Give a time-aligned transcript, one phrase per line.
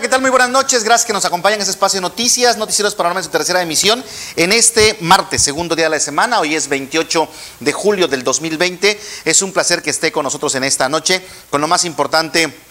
[0.00, 0.20] ¿qué tal?
[0.20, 0.84] Muy buenas noches.
[0.84, 4.04] Gracias que nos acompañan en este espacio de noticias, noticieros paranormales de tercera emisión
[4.36, 6.38] en este martes, segundo día de la semana.
[6.38, 7.28] Hoy es 28
[7.58, 9.00] de julio del 2020.
[9.24, 12.67] Es un placer que esté con nosotros en esta noche con lo más importante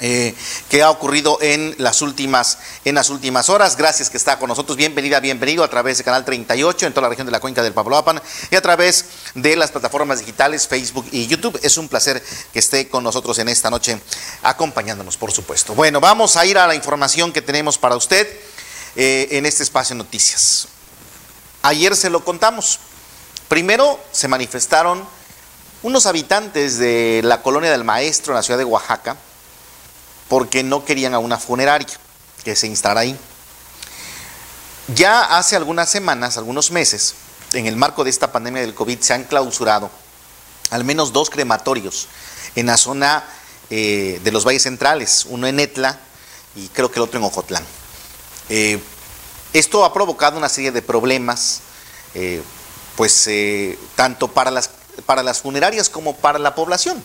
[0.00, 0.34] eh,
[0.68, 3.76] que ha ocurrido en las últimas en las últimas horas.
[3.76, 4.76] Gracias que está con nosotros.
[4.76, 7.72] Bienvenida, bienvenido a través de Canal 38 en toda la región de la cuenca del
[7.72, 8.20] Papaloapan
[8.50, 9.04] y a través
[9.34, 11.60] de las plataformas digitales Facebook y YouTube.
[11.62, 12.22] Es un placer
[12.52, 14.00] que esté con nosotros en esta noche
[14.42, 15.74] acompañándonos, por supuesto.
[15.74, 18.26] Bueno, vamos a ir a la información que tenemos para usted
[18.96, 20.68] eh, en este espacio noticias.
[21.62, 22.80] Ayer se lo contamos.
[23.46, 25.06] Primero se manifestaron
[25.82, 29.16] unos habitantes de la colonia del Maestro en la ciudad de Oaxaca
[30.32, 31.86] porque no querían a una funeraria
[32.42, 33.14] que se instalara ahí.
[34.94, 37.16] Ya hace algunas semanas, algunos meses,
[37.52, 39.90] en el marco de esta pandemia del COVID, se han clausurado
[40.70, 42.08] al menos dos crematorios
[42.54, 43.22] en la zona
[43.68, 46.00] eh, de los valles centrales, uno en Etla
[46.56, 47.64] y creo que el otro en Ojotlán.
[48.48, 48.80] Eh,
[49.52, 51.60] esto ha provocado una serie de problemas,
[52.14, 52.40] eh,
[52.96, 53.28] pues
[53.96, 54.70] tanto para las,
[55.04, 57.04] para las funerarias como para la población.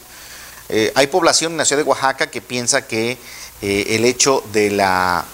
[0.70, 3.18] Eh, hay población en la ciudad de Oaxaca que piensa que
[3.62, 5.26] eh, el hecho de la,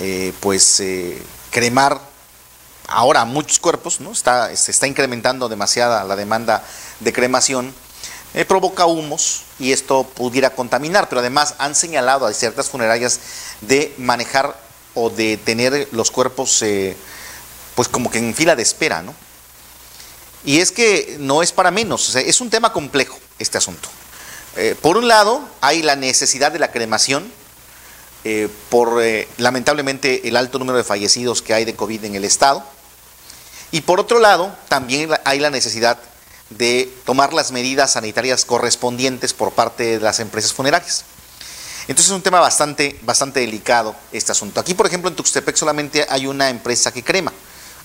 [0.00, 0.82] eh, pues,
[1.50, 2.00] cremar
[2.88, 4.10] ahora muchos cuerpos, ¿no?
[4.10, 6.64] Está, se está incrementando demasiada la demanda
[6.98, 7.72] de cremación,
[8.46, 13.20] provoca humos y esto pudiera contaminar, pero además han señalado a ciertas funerarias
[13.60, 14.60] de manejar
[14.94, 16.64] o de tener los cuerpos,
[17.74, 19.14] pues como que en fila de espera, ¿no?
[20.44, 23.88] Y es que no es para menos, es un tema complejo este asunto.
[24.56, 27.30] Eh, por un lado, hay la necesidad de la cremación,
[28.24, 32.24] eh, por eh, lamentablemente el alto número de fallecidos que hay de COVID en el
[32.24, 32.64] Estado.
[33.70, 35.98] Y por otro lado, también hay la necesidad
[36.50, 41.04] de tomar las medidas sanitarias correspondientes por parte de las empresas funerarias.
[41.82, 44.60] Entonces es un tema bastante, bastante delicado este asunto.
[44.60, 47.32] Aquí, por ejemplo, en Tuxtepec solamente hay una empresa que crema,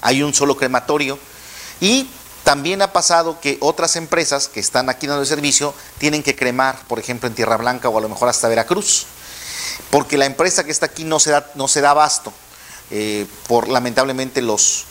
[0.02, 1.18] hay un solo crematorio
[1.80, 2.08] y
[2.46, 6.80] también ha pasado que otras empresas que están aquí dando el servicio tienen que cremar,
[6.88, 9.08] por ejemplo, en Tierra Blanca o a lo mejor hasta Veracruz,
[9.90, 12.32] porque la empresa que está aquí no se da, no se da abasto
[12.92, 14.86] eh, por lamentablemente los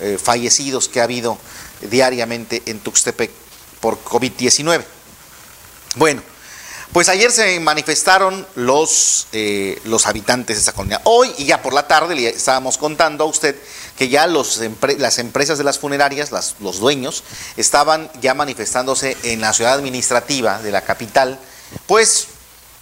[0.00, 1.38] eh, fallecidos que ha habido
[1.80, 3.30] diariamente en Tuxtepec
[3.80, 4.84] por COVID-19.
[5.96, 6.22] Bueno,
[6.92, 11.00] pues ayer se manifestaron los, eh, los habitantes de esa colonia.
[11.04, 13.56] Hoy y ya por la tarde le estábamos contando a usted
[13.98, 17.24] que ya las empresas de las funerarias, los dueños,
[17.56, 21.38] estaban ya manifestándose en la ciudad administrativa de la capital,
[21.86, 22.28] pues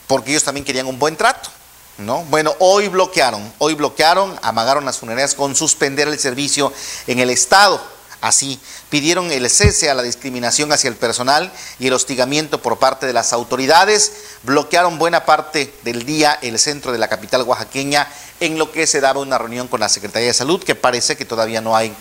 [0.07, 1.51] porque ellos también querían un buen trato.
[1.99, 2.25] ¿No?
[2.25, 6.71] Bueno, hoy bloquearon, hoy bloquearon, amagaron las funerarias con suspender el servicio
[7.07, 7.81] en el Estado.
[8.27, 8.59] Así,
[8.91, 13.13] pidieron el cese a la discriminación hacia el personal y el hostigamiento por parte de
[13.13, 18.09] las autoridades, bloquearon buena parte del día el centro de la capital oaxaqueña
[18.41, 21.25] en lo que se daba una reunión con la Secretaría de Salud, que parece que
[21.25, 21.95] todavía no hay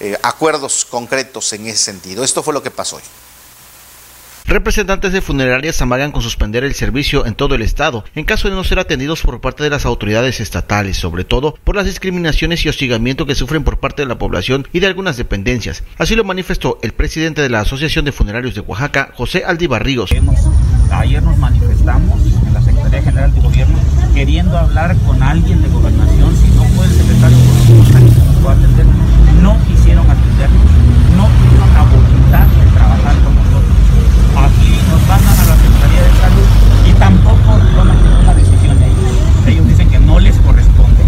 [0.00, 2.24] eh, acuerdos concretos en ese sentido.
[2.24, 3.02] Esto fue lo que pasó hoy.
[4.46, 8.54] Representantes de funerarias amagan con suspender el servicio en todo el estado en caso de
[8.54, 12.68] no ser atendidos por parte de las autoridades estatales, sobre todo por las discriminaciones y
[12.68, 15.84] hostigamiento que sufren por parte de la población y de algunas dependencias.
[15.98, 20.10] Así lo manifestó el presidente de la Asociación de Funerarios de Oaxaca, José Aldibarríos.
[20.90, 23.78] Ayer nos manifestamos en la Secretaría General de Gobierno
[24.14, 28.86] queriendo hablar con alguien de gobernación, si no fue el secretario de atender,
[29.42, 30.66] no quisieron atendernos,
[31.16, 33.40] no tuvieron la voluntad de trabajar con
[34.44, 36.48] aquí nos mandan a la Secretaría de Salud
[36.88, 39.46] y tampoco toman ninguna decisión ellos.
[39.46, 41.02] Ellos dicen que no les corresponde.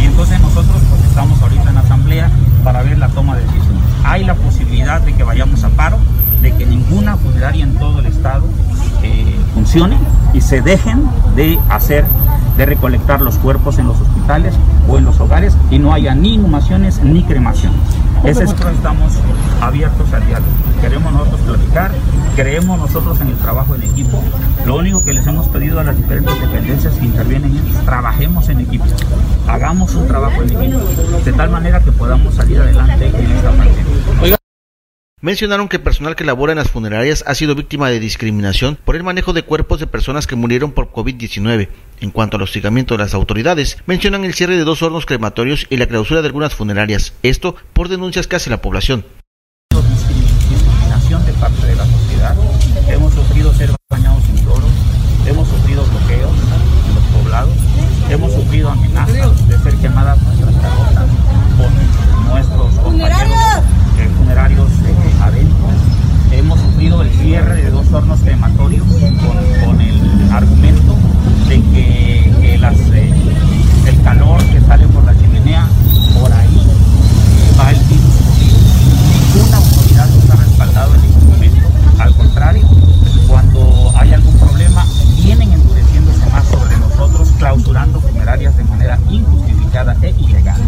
[0.00, 2.30] Y entonces nosotros pues estamos ahorita en asamblea
[2.62, 3.82] para ver la toma de decisiones.
[4.04, 5.98] Hay la posibilidad de que vayamos a paro,
[6.42, 8.46] de que ninguna funeraria en todo el estado
[9.02, 9.33] eh,
[10.32, 12.04] y se dejen de hacer
[12.56, 14.54] de recolectar los cuerpos en los hospitales
[14.88, 17.80] o en los hogares y no haya ni inhumaciones ni cremaciones.
[18.22, 19.12] Nosotros estamos
[19.60, 20.50] abiertos al diálogo.
[20.80, 21.90] Queremos nosotros platicar,
[22.36, 24.22] creemos nosotros en el trabajo en equipo.
[24.64, 28.60] Lo único que les hemos pedido a las diferentes dependencias que intervienen es trabajemos en
[28.60, 28.84] equipo,
[29.48, 30.78] hagamos un trabajo en equipo,
[31.24, 34.43] de tal manera que podamos salir adelante en esta pandemia.
[35.24, 39.02] Mencionaron que personal que labora en las funerarias ha sido víctima de discriminación por el
[39.02, 41.70] manejo de cuerpos de personas que murieron por COVID-19.
[42.02, 45.78] En cuanto al hostigamiento de las autoridades, mencionan el cierre de dos hornos crematorios y
[45.78, 49.06] la clausura de algunas funerarias, esto por denuncias que hace la población.
[67.34, 70.94] cierre de dos hornos crematorios con, el argumento
[71.48, 73.12] de que, eh,
[73.86, 75.66] el calor que sale por la chimenea,
[76.20, 76.60] por ahí
[77.58, 79.34] va el virus.
[79.34, 81.68] Ninguna autoridad nos ha respaldado en ningún momento.
[81.98, 82.68] Al contrario,
[83.26, 84.53] cuando hay algún problema,
[87.44, 90.58] clausurando funerarias de manera injustificada e ilegal,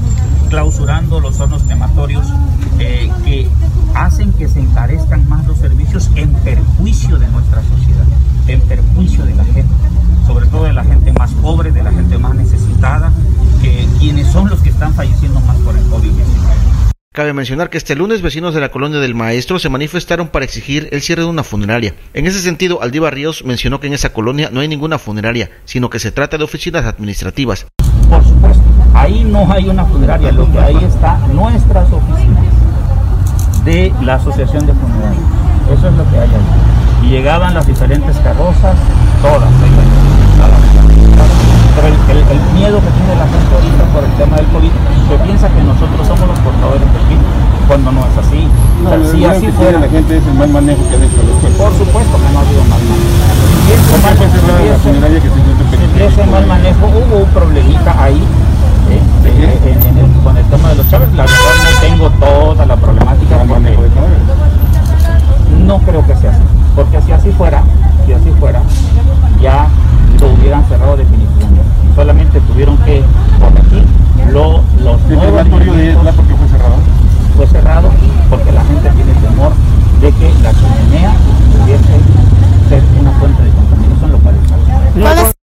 [0.50, 2.26] clausurando los hornos crematorios
[2.78, 3.48] eh, que
[3.94, 8.04] hacen que se encarezcan más los servicios en perjuicio de nuestra sociedad,
[8.46, 9.74] en perjuicio de la gente,
[10.26, 13.10] sobre todo de la gente más pobre, de la gente más necesitada,
[13.62, 16.76] que quienes son los que están falleciendo más por el COVID-19.
[17.16, 20.90] Cabe mencionar que este lunes vecinos de la colonia del Maestro se manifestaron para exigir
[20.92, 21.94] el cierre de una funeraria.
[22.12, 25.88] En ese sentido, Aldiva Ríos mencionó que en esa colonia no hay ninguna funeraria, sino
[25.88, 27.68] que se trata de oficinas administrativas.
[28.10, 32.44] Por supuesto, ahí no hay una funeraria, lo que ahí está nuestras oficinas
[33.64, 35.24] de la Asociación de Funerarias.
[35.72, 37.06] Eso es lo que hay ahí.
[37.06, 38.76] Y llegaban las diferentes carrozas,
[39.22, 39.50] todas.
[41.76, 45.48] Pero el, miedo que tiene la gente ahorita por el tema del COVID, se piensa
[45.52, 47.28] que nosotros somos los portadores del virus,
[47.68, 48.48] cuando no es así.
[48.80, 51.20] No, si así fuera, la gente es el mal manejo que ha hecho
[51.60, 53.36] Por supuesto que no ha habido mal manejo.
[53.66, 54.16] Y ese mal,
[55.96, 58.22] y ese, mal manejo, hubo un problemita ahí
[58.90, 59.00] ¿eh?
[59.64, 61.12] en, el, con el tema de los Chávez.
[61.14, 63.44] La verdad no tengo toda la problemática.
[65.66, 66.42] No creo que sea así,
[66.74, 67.62] porque si así fuera,
[68.06, 68.62] si así fuera,
[69.40, 69.68] ya
[70.18, 71.62] lo hubieran cerrado definitivamente.
[71.94, 73.02] Solamente tuvieron que
[73.40, 73.84] corregir
[74.32, 76.76] lo, los ¿El de porque fue cerrado?
[77.36, 77.90] Fue cerrado
[78.30, 79.52] porque la gente tiene temor
[80.00, 81.14] de que la chimenea
[81.52, 81.98] pudiese
[82.68, 85.34] ser una fuente de contaminación, lo cual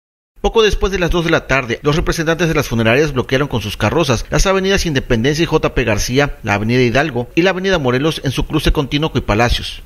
[0.42, 3.62] Poco después de las 2 de la tarde, los representantes de las funerarias bloquearon con
[3.62, 8.20] sus carrozas las avenidas Independencia y JP García, la avenida Hidalgo y la avenida Morelos
[8.26, 9.84] en su cruce con Tinoco y Palacios.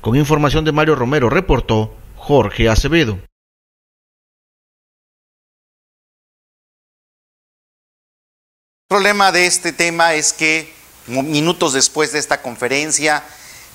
[0.00, 3.18] Con información de Mario Romero, reportó Jorge Acevedo.
[8.90, 10.74] El problema de este tema es que
[11.06, 13.22] minutos después de esta conferencia,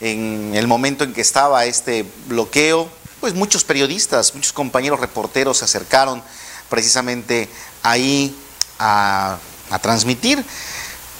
[0.02, 2.90] en el momento en que estaba este bloqueo,
[3.22, 6.22] pues muchos periodistas, muchos compañeros reporteros se acercaron
[6.70, 7.48] precisamente
[7.82, 8.36] ahí
[8.78, 9.38] a,
[9.82, 10.44] transmitir.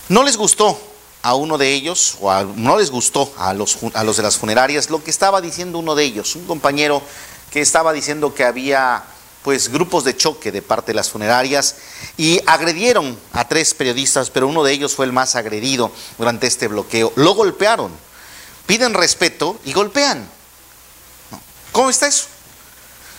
[0.10, 0.78] No les gustó
[1.22, 4.90] a uno de ellos, o no les gustó a los, a los de las funerarias,
[4.90, 7.02] lo que estaba diciendo uno de ellos, un compañero
[7.50, 9.06] que estaba diciendo que había
[9.46, 11.76] pues grupos de choque de parte de las funerarias
[12.18, 16.68] y agredieron a tres periodistas, pero uno de ellos fue el más agredido durante este
[16.68, 17.14] bloqueo.
[17.16, 17.92] Lo golpearon,
[18.66, 20.28] piden respeto y golpean.
[21.72, 22.26] ¿Cómo está eso?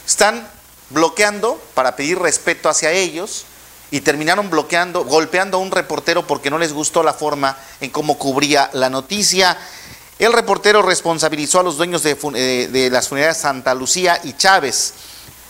[0.04, 0.50] Están
[0.90, 3.44] bloqueando para pedir respeto hacia ellos
[3.92, 8.18] y terminaron bloqueando, golpeando a un reportero porque no les gustó la forma en cómo
[8.18, 9.56] cubría la noticia.
[10.18, 14.92] El reportero responsabilizó a los dueños de, eh, de las funerarias Santa Lucía y Chávez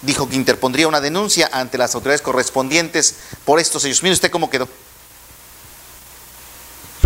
[0.02, 4.02] dijo que interpondría una denuncia ante las autoridades correspondientes por estos hechos.
[4.02, 4.68] Mire usted cómo quedó.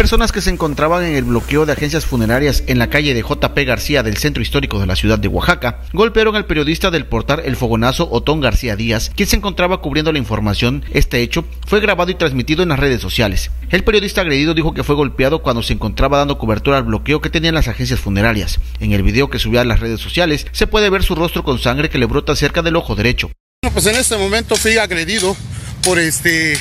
[0.00, 3.54] Personas que se encontraban en el bloqueo de agencias funerarias en la calle de JP
[3.66, 7.54] García del centro histórico de la ciudad de Oaxaca golpearon al periodista del portal El
[7.54, 10.86] Fogonazo Otón García Díaz, quien se encontraba cubriendo la información.
[10.94, 13.50] Este hecho fue grabado y transmitido en las redes sociales.
[13.68, 17.28] El periodista agredido dijo que fue golpeado cuando se encontraba dando cobertura al bloqueo que
[17.28, 18.58] tenían las agencias funerarias.
[18.80, 21.58] En el video que subió a las redes sociales se puede ver su rostro con
[21.58, 23.30] sangre que le brota cerca del ojo derecho.
[23.62, 25.36] Bueno, pues en este momento fui agredido
[25.84, 26.56] por este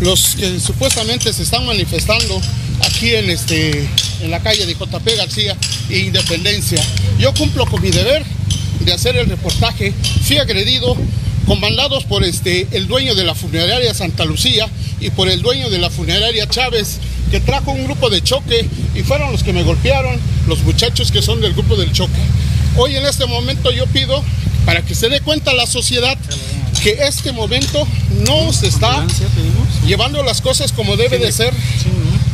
[0.00, 2.40] los que supuestamente se están manifestando
[2.86, 3.88] aquí en, este,
[4.22, 5.56] en la calle de JP García
[5.88, 6.82] e Independencia.
[7.18, 8.24] Yo cumplo con mi deber
[8.80, 9.92] de hacer el reportaje.
[10.24, 10.96] Fui agredido,
[11.46, 14.68] comandados por este, el dueño de la funeraria Santa Lucía
[15.00, 16.98] y por el dueño de la funeraria Chávez,
[17.30, 21.22] que trajo un grupo de choque y fueron los que me golpearon, los muchachos que
[21.22, 22.20] son del grupo del choque.
[22.76, 24.22] Hoy en este momento yo pido
[24.64, 26.16] para que se dé cuenta la sociedad
[26.82, 27.86] que este momento
[28.26, 29.06] no se está
[29.86, 31.52] llevando las cosas como debe de ser.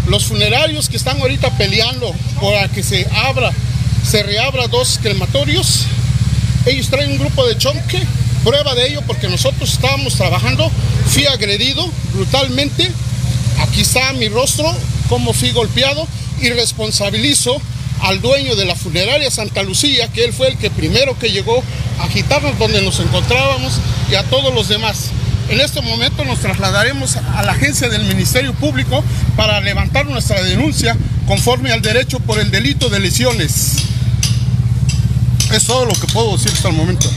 [0.08, 3.50] Los funerarios que están ahorita peleando para que se abra,
[4.08, 5.86] se reabra dos crematorios,
[6.64, 8.02] ellos traen un grupo de choque.
[8.44, 10.70] Prueba de ello porque nosotros estábamos trabajando,
[11.08, 12.88] fui agredido brutalmente.
[13.58, 14.72] Aquí está mi rostro,
[15.08, 16.06] como fui golpeado
[16.40, 17.60] y responsabilizo
[18.02, 21.60] al dueño de la funeraria Santa Lucía, que él fue el que primero que llegó
[21.98, 25.10] a agitarnos donde nos encontrábamos y a todos los demás.
[25.48, 29.04] En este momento nos trasladaremos a la agencia del Ministerio Público
[29.36, 30.96] para levantar nuestra denuncia
[31.26, 33.84] conforme al derecho por el delito de lesiones.
[35.52, 37.08] Es todo lo que puedo decir hasta el momento.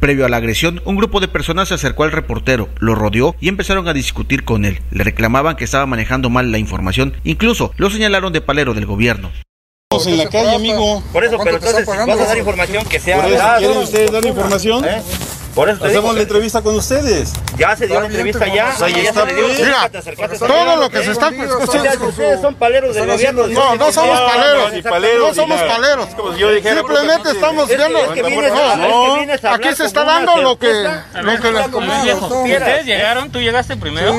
[0.00, 3.48] Previo a la agresión, un grupo de personas se acercó al reportero, lo rodeó y
[3.48, 4.80] empezaron a discutir con él.
[4.90, 9.30] Le reclamaban que estaba manejando mal la información, incluso lo señalaron de palero del gobierno.
[10.06, 11.02] En la calle, amigo.
[11.12, 13.22] Por eso, pero entonces vas a dar información que sea
[13.58, 14.84] ¿Quieren ustedes dar información?
[14.84, 15.02] ¿Eh?
[15.54, 17.30] Por eso te Hacemos digo, la entrevista con ustedes.
[17.58, 18.74] ya se dio la entrevista ya.
[18.80, 19.48] Ahí ya está, se le dio.
[19.66, 19.90] Mira,
[20.38, 21.28] todo lo que se está...
[21.28, 23.46] Ustedes son paleros del gobierno.
[23.48, 24.70] No, no somos paleros.
[24.70, 26.08] no, ni paleros, No somos paleros.
[26.08, 27.98] Es como si yo dijera, Simplemente estamos Es que- viendo.
[27.98, 29.14] es que vienes a- No,
[29.54, 30.72] aquí se está dando lo que,
[31.22, 31.66] lo que les.
[32.22, 34.14] Ustedes llegaron, tú llegaste primero.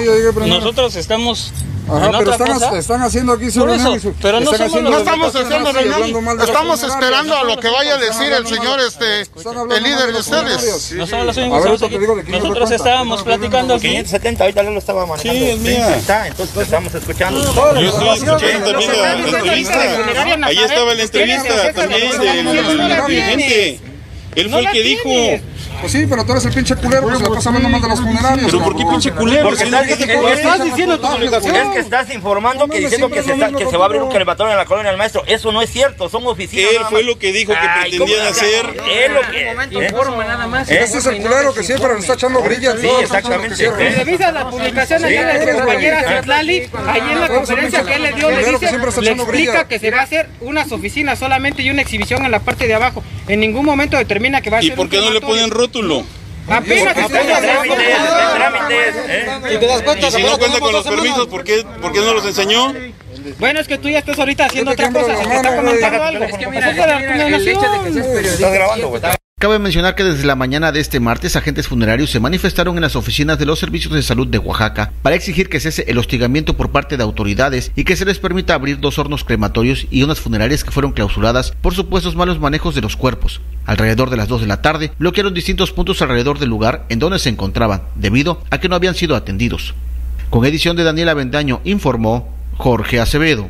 [0.45, 1.51] Nosotros estamos
[1.89, 2.77] Ajá, pero están, cosa.
[2.79, 5.71] están haciendo aquí su Por reunión eso, y su- pero no somos No estamos haciendo
[5.71, 6.39] reunión.
[6.41, 10.91] Estamos esperando a lo que vaya a decir el señor este el líder de ustedes.
[10.93, 11.33] No ver,
[11.79, 13.87] te digo de Nosotros estábamos No, no, no, platicando no, aquí.
[13.89, 15.39] 570, ahorita lo estaba manejando.
[15.39, 15.95] Sí, es mía.
[15.97, 17.41] Está, entonces estamos escuchando.
[17.41, 20.47] Yo estoy escuchando también la, la entrevista.
[20.47, 23.79] Ahí estaba la entrevista también del dirigente.
[24.35, 25.52] Él fue el que dijo.
[25.83, 27.89] Pues sí, pero tú eres el pinche culero que se la pasa hablando mal de
[27.89, 28.45] los funerarios.
[28.49, 29.49] Pero ¿por qué pinche culero?
[29.49, 31.41] Porque estás, es que- estás diciendo tu Es
[31.73, 34.53] que estás informando que diciendo que se, está- que se va a abrir un crematorio
[34.53, 35.23] en la colonia del maestro.
[35.27, 36.71] Eso no es cierto, son oficinas.
[36.71, 37.09] Él fue más.
[37.09, 38.65] lo que dijo que pretendían hacer.
[38.89, 39.51] Es lo que.
[39.81, 39.87] ¿eh?
[39.89, 40.71] Informa nada más.
[40.71, 42.79] Ese es el culero que siempre le está echando brillas.
[42.79, 43.69] Sí, exactamente.
[43.69, 48.13] Revisa la publicación allá de la compañera Citlali, ahí en la conferencia que él le
[48.13, 51.81] dio, le dice, le explica que se va a hacer unas oficinas solamente y una
[51.81, 53.03] exhibición en la parte de abajo.
[53.27, 55.49] En ningún momento determina que va a ¿Y ser por un qué no le ponen
[55.73, 56.05] rótulo?
[56.47, 57.97] Apenas está Trámites,
[58.35, 59.27] trámites, ¿eh?
[59.53, 62.73] Y si no cuenta con los permisos, ¿por qué, por qué no los enseñó?
[63.39, 66.25] Bueno, es que tú ya estás ahorita haciendo otra cosa, se te está comentando algo.
[66.25, 68.25] Es que mira, de.
[68.25, 69.01] Estás grabando, güey.
[69.43, 72.95] Cabe mencionar que desde la mañana de este martes agentes funerarios se manifestaron en las
[72.95, 76.71] oficinas de los servicios de salud de Oaxaca para exigir que cese el hostigamiento por
[76.71, 80.63] parte de autoridades y que se les permita abrir dos hornos crematorios y unas funerarias
[80.63, 83.41] que fueron clausuradas por supuestos malos manejos de los cuerpos.
[83.65, 87.19] Alrededor de las 2 de la tarde bloquearon distintos puntos alrededor del lugar en donde
[87.19, 89.73] se encontraban debido a que no habían sido atendidos.
[90.29, 93.49] Con edición de Daniela Vendaño informó Jorge Acevedo.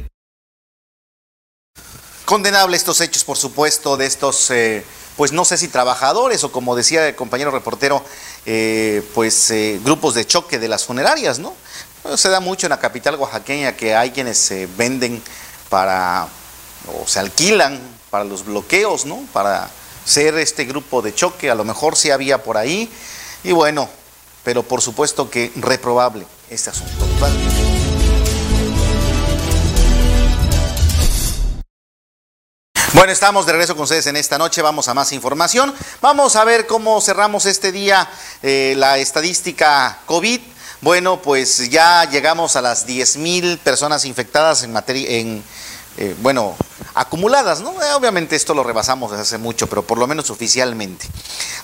[2.25, 4.83] Condenable estos hechos, por supuesto, de estos, eh,
[5.15, 8.03] pues no sé si trabajadores o como decía el compañero reportero,
[8.45, 11.53] eh, pues eh, grupos de choque de las funerarias, ¿no?
[12.15, 15.21] Se da mucho en la capital oaxaqueña que hay quienes se venden
[15.69, 16.27] para,
[16.87, 17.79] o se alquilan
[18.09, 19.19] para los bloqueos, ¿no?
[19.31, 19.69] Para
[20.05, 22.91] ser este grupo de choque, a lo mejor sí había por ahí,
[23.43, 23.89] y bueno,
[24.43, 27.05] pero por supuesto que reprobable este asunto.
[32.93, 34.61] Bueno, estamos de regreso con ustedes en esta noche.
[34.61, 35.73] Vamos a más información.
[35.99, 38.07] Vamos a ver cómo cerramos este día
[38.43, 40.39] eh, la estadística COVID.
[40.81, 45.43] Bueno, pues ya llegamos a las 10 mil personas infectadas en materia, en,
[45.97, 46.55] eh, bueno,
[46.93, 47.71] acumuladas, ¿no?
[47.81, 51.07] Eh, obviamente esto lo rebasamos desde hace mucho, pero por lo menos oficialmente.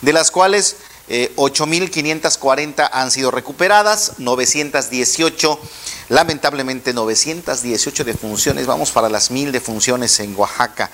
[0.02, 0.78] De las cuales
[1.10, 5.60] eh, 8.540 han sido recuperadas, 918,
[6.10, 10.90] lamentablemente 918 defunciones, vamos para las mil defunciones en Oaxaca.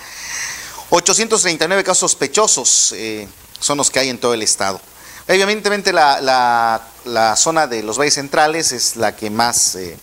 [0.90, 3.28] 839 casos sospechosos eh,
[3.60, 4.80] son los que hay en todo el estado.
[5.28, 9.96] Evidentemente la, la- la zona de los valles centrales es la que más, eh,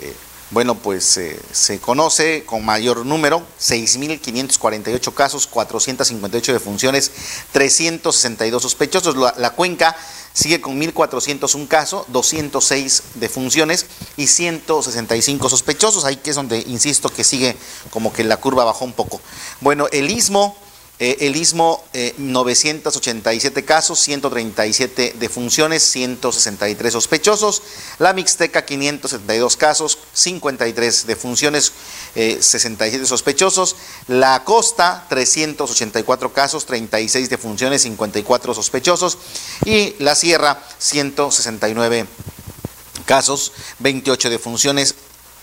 [0.00, 0.16] eh,
[0.50, 7.10] bueno, pues eh, se conoce con mayor número, 6.548 casos, 458 defunciones,
[7.52, 9.16] 362 sospechosos.
[9.16, 9.96] La, la cuenca
[10.32, 13.86] sigue con 1.401 casos, 206 defunciones
[14.16, 16.04] y 165 sospechosos.
[16.04, 17.56] Ahí que es donde, insisto, que sigue
[17.90, 19.20] como que la curva bajó un poco.
[19.60, 20.56] Bueno, el istmo...
[20.98, 27.62] Eh, el Istmo, eh, 987 casos, 137 defunciones, 163 sospechosos.
[27.98, 31.72] La Mixteca, 572 casos, 53 defunciones,
[32.14, 33.76] eh, 67 sospechosos.
[34.08, 39.18] La Costa, 384 casos, 36 defunciones, 54 sospechosos.
[39.66, 42.06] Y la Sierra, 169
[43.04, 44.94] casos, 28 defunciones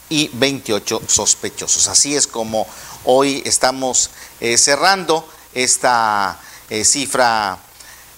[0.10, 1.88] y 28 sospechosos.
[1.88, 2.68] Así es como
[3.06, 7.58] hoy estamos eh, cerrando esta eh, cifra,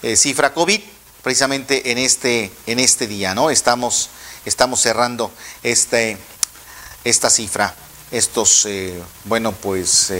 [0.01, 0.81] eh, cifra COVID
[1.21, 3.49] precisamente en este, en este día, ¿no?
[3.49, 4.09] Estamos,
[4.45, 5.31] estamos cerrando
[5.63, 6.17] este,
[7.03, 7.73] esta cifra,
[8.11, 10.11] estos, eh, bueno, pues,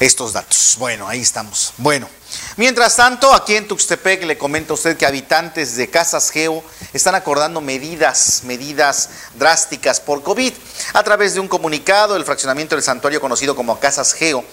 [0.00, 0.76] estos datos.
[0.78, 1.72] Bueno, ahí estamos.
[1.76, 2.08] Bueno,
[2.56, 7.14] mientras tanto, aquí en Tuxtepec le comento a usted que habitantes de Casas Geo están
[7.14, 10.52] acordando medidas, medidas drásticas por COVID.
[10.94, 14.44] A través de un comunicado, el fraccionamiento del santuario conocido como Casas Geo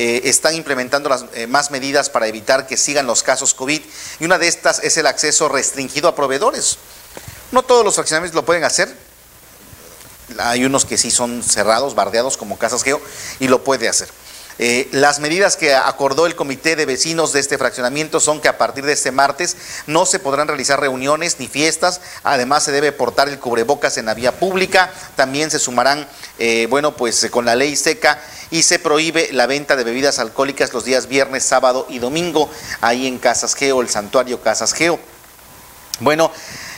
[0.00, 3.82] eh, están implementando las, eh, más medidas para evitar que sigan los casos COVID
[4.20, 6.78] y una de estas es el acceso restringido a proveedores.
[7.50, 8.94] No todos los fraccionamientos lo pueden hacer,
[10.38, 13.00] hay unos que sí son cerrados, bardeados como Casas Geo,
[13.40, 14.08] y lo puede hacer.
[14.58, 18.58] Eh, las medidas que acordó el comité de vecinos de este fraccionamiento son que a
[18.58, 23.28] partir de este martes no se podrán realizar reuniones ni fiestas, además se debe portar
[23.28, 27.76] el cubrebocas en la vía pública, también se sumarán, eh, bueno, pues con la ley
[27.76, 32.50] seca y se prohíbe la venta de bebidas alcohólicas los días viernes, sábado y domingo,
[32.80, 34.98] ahí en Casas Geo, el santuario Casas Geo.
[36.00, 36.30] Bueno,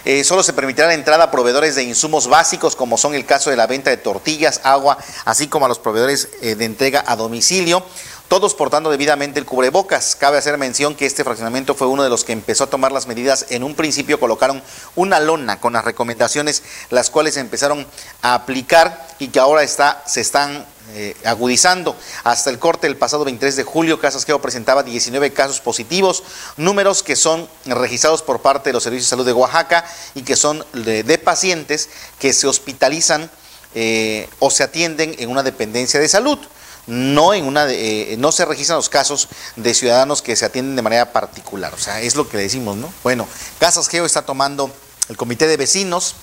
[0.04, 3.50] eh, solo se permitirá la entrada a proveedores de insumos básicos, como son el caso
[3.50, 4.96] de la venta de tortillas, agua,
[5.26, 7.84] así como a los proveedores eh, de entrega a domicilio
[8.30, 10.14] todos portando debidamente el cubrebocas.
[10.14, 13.08] Cabe hacer mención que este fraccionamiento fue uno de los que empezó a tomar las
[13.08, 13.46] medidas.
[13.50, 14.62] En un principio colocaron
[14.94, 17.88] una lona con las recomendaciones, las cuales empezaron
[18.22, 21.96] a aplicar y que ahora está, se están eh, agudizando.
[22.24, 26.22] Hasta el corte del pasado 23 de julio, Casas Geo presentaba 19 casos positivos,
[26.56, 30.36] números que son registrados por parte de los servicios de salud de Oaxaca y que
[30.36, 33.30] son de, pacientes que se hospitalizan
[33.74, 36.38] eh, o se atienden en una dependencia de salud
[36.86, 40.82] no en una eh, no se registran los casos de ciudadanos que se atienden de
[40.82, 41.72] manera particular.
[41.74, 42.92] O sea, es lo que le decimos, ¿no?
[43.04, 43.28] Bueno,
[43.58, 44.72] Casas Geo está tomando
[45.08, 46.16] el comité de vecinos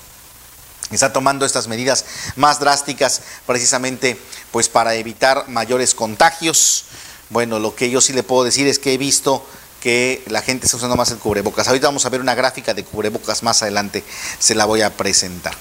[0.92, 2.06] está tomando estas medidas
[2.36, 4.20] más drásticas precisamente
[4.52, 6.86] pues para evitar mayores contagios.
[7.30, 9.46] Bueno, lo que yo sí le puedo decir es que he visto
[9.82, 11.68] que la gente está usando más el cubrebocas.
[11.68, 14.04] Ahorita vamos a ver una gráfica de cubrebocas más adelante,
[14.40, 15.54] se la voy a presentar.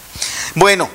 [0.55, 0.89] Bueno,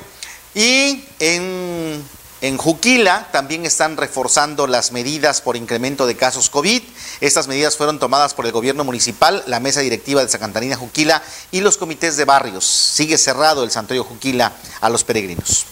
[0.54, 2.04] y en
[2.42, 6.82] en Juquila también están reforzando las medidas por incremento de casos COVID.
[7.20, 11.22] Estas medidas fueron tomadas por el gobierno municipal, la mesa directiva de Sacantarina Juquila
[11.52, 12.66] y los comités de barrios.
[12.66, 15.68] Sigue cerrado el santuario Juquila a los peregrinos.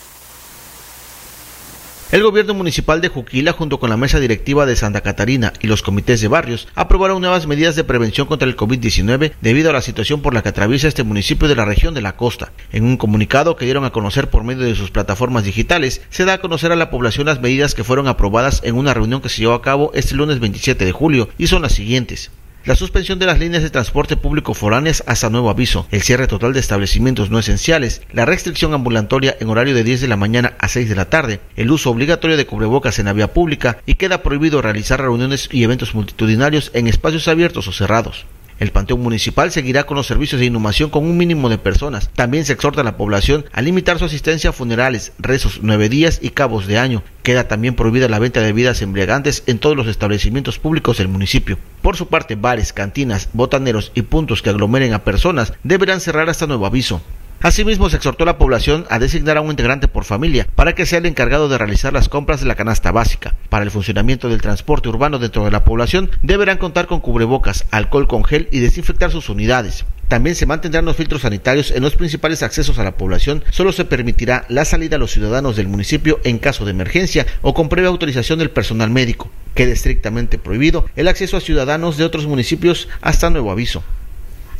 [2.12, 5.84] El gobierno municipal de Juquila, junto con la mesa directiva de Santa Catarina y los
[5.84, 10.24] comités de barrios, aprobaron nuevas medidas de prevención contra el COVID-19 debido a la situación
[10.24, 12.51] por la que atraviesa este municipio de la región de la costa.
[12.72, 16.34] En un comunicado que dieron a conocer por medio de sus plataformas digitales, se da
[16.34, 19.42] a conocer a la población las medidas que fueron aprobadas en una reunión que se
[19.42, 22.32] llevó a cabo este lunes 27 de julio y son las siguientes
[22.66, 26.54] la suspensión de las líneas de transporte público foráneas hasta nuevo aviso, el cierre total
[26.54, 30.68] de establecimientos no esenciales, la restricción ambulatoria en horario de 10 de la mañana a
[30.68, 33.80] 6 de la tarde, el uso obligatorio de cubrebocas en la vía pública.
[33.86, 38.25] Y queda prohibido realizar reuniones y eventos multitudinarios en espacios abiertos o cerrados.
[38.60, 42.10] El Panteón Municipal seguirá con los servicios de inhumación con un mínimo de personas.
[42.13, 46.20] También se exhorta a la población a limitar su asistencia a funerales, rezos, nueve días
[46.22, 47.01] y cabos de año.
[47.24, 51.57] Queda también prohibida la venta de bebidas embriagantes en todos los establecimientos públicos del municipio.
[51.81, 56.46] Por su parte, bares, cantinas, botaneros y puntos que aglomeren a personas deberán cerrar hasta
[56.46, 57.01] nuevo aviso.
[57.42, 60.86] Asimismo, se exhortó a la población a designar a un integrante por familia para que
[60.86, 63.36] sea el encargado de realizar las compras de la canasta básica.
[63.48, 68.10] Para el funcionamiento del transporte urbano dentro de la población, deberán contar con cubrebocas, alcohol
[68.10, 69.86] con gel y desinfectar sus unidades.
[70.10, 73.44] También se mantendrán los filtros sanitarios en los principales accesos a la población.
[73.52, 77.54] Solo se permitirá la salida a los ciudadanos del municipio en caso de emergencia o
[77.54, 79.32] con previa autorización del personal médico.
[79.56, 83.82] Queda estrictamente prohibido el acceso a ciudadanos de otros municipios hasta nuevo aviso.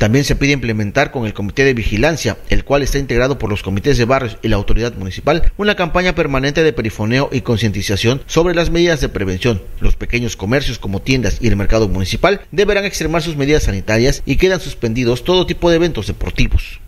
[0.00, 3.62] También se pide implementar con el Comité de Vigilancia, el cual está integrado por los
[3.62, 8.54] comités de barrios y la autoridad municipal, una campaña permanente de perifoneo y concientización sobre
[8.54, 9.60] las medidas de prevención.
[9.78, 14.36] Los pequeños comercios como tiendas y el mercado municipal deberán extremar sus medidas sanitarias y
[14.36, 16.80] quedan suspendidos todo tipo de eventos deportivos.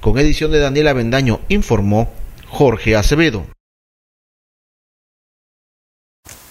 [0.00, 2.12] Con edición de Daniela Bendaño informó
[2.48, 3.46] Jorge Acevedo.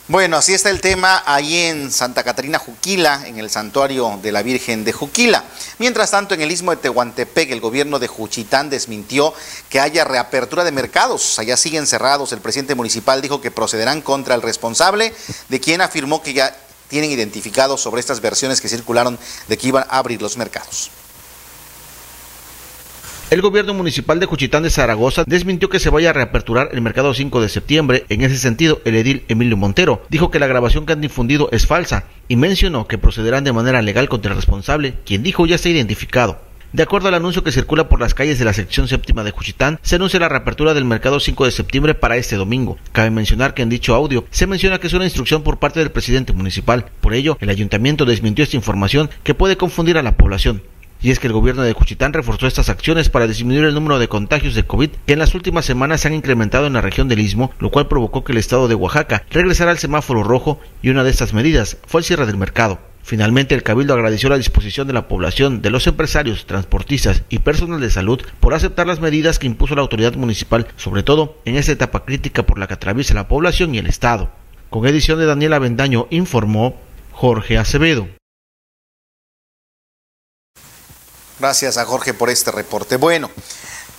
[0.09, 4.41] Bueno, así está el tema ahí en Santa Catarina Juquila, en el santuario de la
[4.41, 5.43] Virgen de Juquila.
[5.77, 9.35] Mientras tanto, en el istmo de Tehuantepec, el gobierno de Juchitán desmintió
[9.69, 11.37] que haya reapertura de mercados.
[11.37, 12.31] Allá siguen cerrados.
[12.31, 15.13] El presidente municipal dijo que procederán contra el responsable,
[15.47, 19.85] de quien afirmó que ya tienen identificado sobre estas versiones que circularon de que iban
[19.89, 20.89] a abrir los mercados.
[23.31, 27.13] El gobierno municipal de Cuchitán de Zaragoza desmintió que se vaya a reaperturar el mercado
[27.13, 28.03] 5 de septiembre.
[28.09, 31.67] En ese sentido, el edil Emilio Montero dijo que la grabación que han difundido es
[31.67, 35.69] falsa y mencionó que procederán de manera legal contra el responsable, quien dijo ya está
[35.69, 36.41] identificado.
[36.73, 39.79] De acuerdo al anuncio que circula por las calles de la sección séptima de Juchitán,
[39.83, 42.79] se anuncia la reapertura del mercado 5 de septiembre para este domingo.
[42.93, 45.91] Cabe mencionar que en dicho audio se menciona que es una instrucción por parte del
[45.91, 46.87] presidente municipal.
[46.99, 50.63] Por ello, el ayuntamiento desmintió esta información que puede confundir a la población.
[51.01, 54.09] Y es que el gobierno de Cuchitán reforzó estas acciones para disminuir el número de
[54.09, 57.19] contagios de COVID que en las últimas semanas se han incrementado en la región del
[57.19, 61.05] Istmo, lo cual provocó que el estado de Oaxaca regresara al semáforo rojo y una
[61.05, 62.79] de estas medidas fue el cierre del mercado.
[63.01, 67.79] Finalmente, el Cabildo agradeció la disposición de la población, de los empresarios, transportistas y personal
[67.79, 71.71] de salud por aceptar las medidas que impuso la autoridad municipal, sobre todo en esta
[71.71, 74.29] etapa crítica por la que atraviesa la población y el Estado.
[74.69, 76.75] Con edición de Daniela Bendaño informó
[77.11, 78.18] Jorge Acevedo.
[81.39, 82.97] Gracias a Jorge por este reporte.
[82.97, 83.31] Bueno,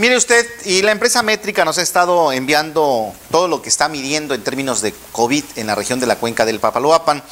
[0.00, 4.32] Mire usted, y la empresa métrica nos ha estado enviando todo lo que está midiendo
[4.32, 7.22] en términos de COVID en la región de la cuenca del Papaloapan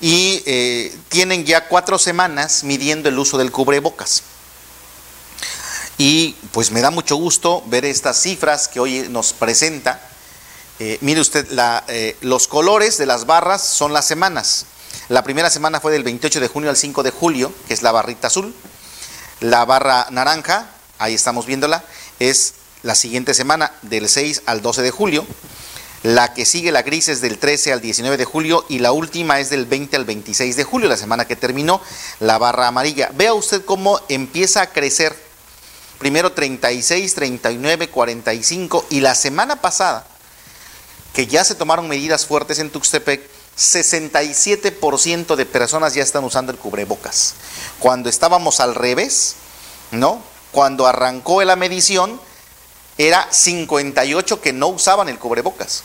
[0.00, 4.24] y eh, tienen ya cuatro semanas midiendo el uso del cubrebocas.
[5.96, 10.00] Y pues me da mucho gusto ver estas cifras que hoy nos presenta.
[10.80, 14.66] Eh, mire usted, la, eh, los colores de las barras son las semanas.
[15.08, 17.92] La primera semana fue del 28 de junio al 5 de julio, que es la
[17.92, 18.52] barrita azul.
[19.42, 20.68] La barra naranja,
[21.00, 21.82] ahí estamos viéndola,
[22.20, 25.26] es la siguiente semana, del 6 al 12 de julio.
[26.04, 29.40] La que sigue, la gris, es del 13 al 19 de julio y la última
[29.40, 31.80] es del 20 al 26 de julio, la semana que terminó,
[32.20, 33.10] la barra amarilla.
[33.14, 35.12] Vea usted cómo empieza a crecer.
[35.98, 40.06] Primero 36, 39, 45 y la semana pasada,
[41.14, 46.58] que ya se tomaron medidas fuertes en Tuxtepec, 67% de personas ya están usando el
[46.58, 47.34] cubrebocas.
[47.78, 49.36] Cuando estábamos al revés,
[49.90, 50.22] ¿no?
[50.52, 52.20] Cuando arrancó la medición,
[52.98, 55.82] era 58 que no usaban el cubrebocas.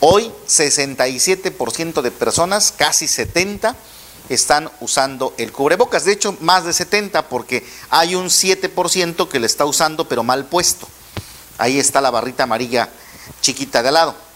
[0.00, 3.74] Hoy 67% de personas, casi 70,
[4.28, 6.04] están usando el cubrebocas.
[6.04, 10.46] De hecho, más de 70 porque hay un 7% que le está usando pero mal
[10.46, 10.88] puesto.
[11.56, 12.88] Ahí está la barrita amarilla
[13.40, 14.27] chiquita de al lado.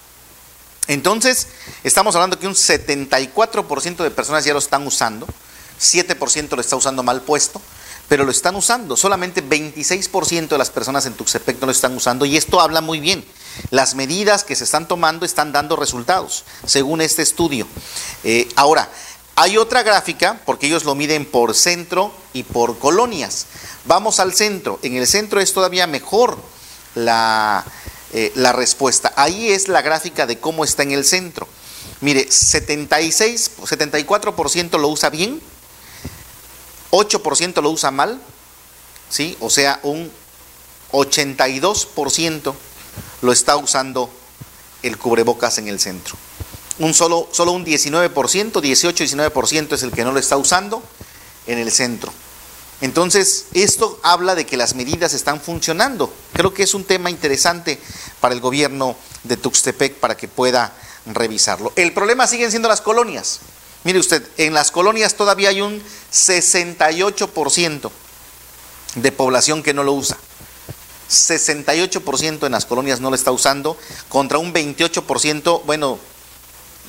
[0.89, 1.49] Entonces,
[1.85, 5.27] estamos hablando que un 74% de personas ya lo están usando,
[5.81, 7.61] 7% lo está usando mal puesto,
[8.09, 8.97] pero lo están usando.
[8.97, 13.01] Solamente 26% de las personas en Tuxtepec no lo están usando y esto habla muy
[13.01, 13.25] bien.
[13.71, 17.67] Las medidas que se están tomando están dando resultados, según este estudio.
[18.25, 18.89] Eh, ahora,
[19.35, 23.47] hay otra gráfica, porque ellos lo miden por centro y por colonias.
[23.87, 24.79] Vamos al centro.
[24.83, 26.37] En el centro es todavía mejor
[26.95, 27.65] la,
[28.13, 29.13] eh, la respuesta.
[29.17, 31.49] Ahí es la gráfica de cómo está en el centro.
[32.01, 35.41] Mire, 76, 74% lo usa bien,
[36.91, 38.21] 8% lo usa mal,
[39.09, 39.37] ¿sí?
[39.41, 40.11] O sea, un
[40.91, 42.55] 82%
[43.23, 44.11] lo está usando
[44.83, 46.17] el cubrebocas en el centro.
[46.79, 50.83] Un solo, solo un 19%, 18-19% es el que no lo está usando
[51.47, 52.13] en el centro.
[52.81, 56.13] Entonces, esto habla de que las medidas están funcionando.
[56.33, 57.79] Creo que es un tema interesante
[58.21, 60.73] para el gobierno de Tuxtepec para que pueda
[61.07, 61.73] revisarlo.
[61.77, 63.41] El problema siguen siendo las colonias.
[63.85, 67.91] Mire usted, en las colonias todavía hay un 68%
[68.95, 70.17] de población que no lo usa.
[71.11, 73.77] 68% en las colonias no lo está usando,
[74.09, 75.99] contra un 28%, bueno,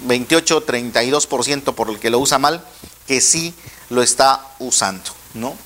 [0.06, 2.65] 28, 32% por el que lo usa mal,
[3.06, 3.53] que sí
[3.89, 5.58] lo está usando, ¿no?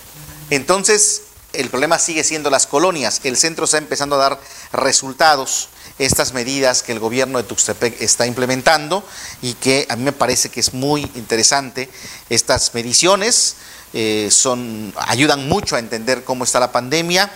[0.50, 1.24] Entonces,
[1.58, 3.22] el problema sigue siendo las colonias.
[3.24, 4.40] El centro está empezando a dar
[4.72, 9.04] resultados, estas medidas que el gobierno de Tuxtepec está implementando
[9.42, 11.90] y que a mí me parece que es muy interesante.
[12.30, 13.56] Estas mediciones
[13.94, 17.32] eh, son, ayudan mucho a entender cómo está la pandemia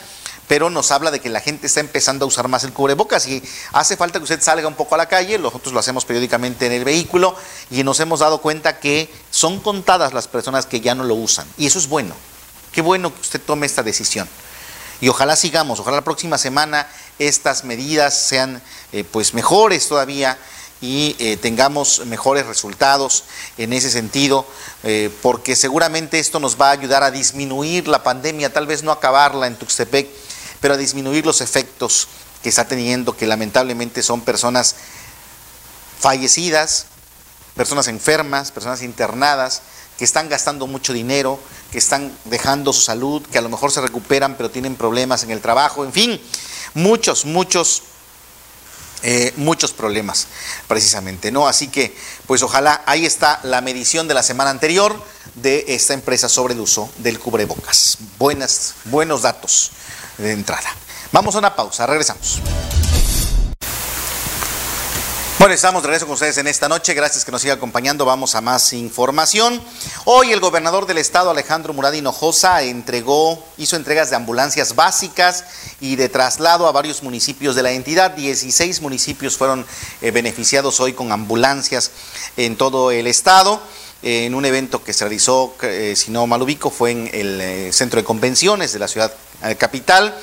[0.48, 3.42] pero nos habla de que la gente está empezando a usar más el cubrebocas y
[3.72, 6.74] hace falta que usted salga un poco a la calle, nosotros lo hacemos periódicamente en
[6.74, 7.38] el vehículo
[7.70, 11.48] y nos hemos dado cuenta que son contadas las personas que ya no lo usan
[11.58, 12.14] y eso es bueno.
[12.72, 14.28] Qué bueno que usted tome esta decisión.
[15.02, 16.88] Y ojalá sigamos, ojalá la próxima semana
[17.20, 18.62] estas medidas sean
[18.94, 20.38] eh, pues mejores todavía
[20.80, 23.24] y eh, tengamos mejores resultados
[23.58, 24.46] en ese sentido,
[24.84, 28.92] eh, porque seguramente esto nos va a ayudar a disminuir la pandemia, tal vez no
[28.92, 30.08] acabarla en Tuxtepec,
[30.60, 32.08] pero a disminuir los efectos
[32.42, 34.76] que está teniendo, que lamentablemente son personas
[36.00, 36.88] fallecidas,
[37.56, 39.62] personas enfermas, personas internadas,
[40.02, 41.40] que están gastando mucho dinero,
[41.72, 45.30] que están dejando su salud, que a lo mejor se recuperan pero tienen problemas en
[45.30, 46.20] el trabajo, en fin,
[46.74, 47.84] muchos, muchos,
[49.04, 50.26] eh, muchos problemas
[50.68, 51.48] precisamente, ¿no?
[51.48, 55.00] Así que, pues ojalá, ahí está la medición de la semana anterior
[55.36, 58.00] de esta empresa sobre el uso del cubrebocas.
[58.18, 59.70] Buenas, buenos datos
[60.18, 60.76] de entrada.
[61.12, 62.42] Vamos a una pausa, regresamos.
[65.42, 66.94] Bueno, estamos de regreso con ustedes en esta noche.
[66.94, 68.06] Gracias que nos siga acompañando.
[68.06, 69.60] Vamos a más información.
[70.06, 75.46] Hoy el gobernador del estado, Alejandro Murad Hinojosa, entregó, hizo entregas de ambulancias básicas
[75.80, 78.12] y de traslado a varios municipios de la entidad.
[78.12, 79.66] 16 municipios fueron
[80.02, 81.90] eh, beneficiados hoy con ambulancias
[82.38, 83.60] en todo el estado
[84.04, 87.74] en un evento que se realizó, eh, si no mal ubico, fue en el eh,
[87.74, 90.16] centro de convenciones de la ciudad eh, capital.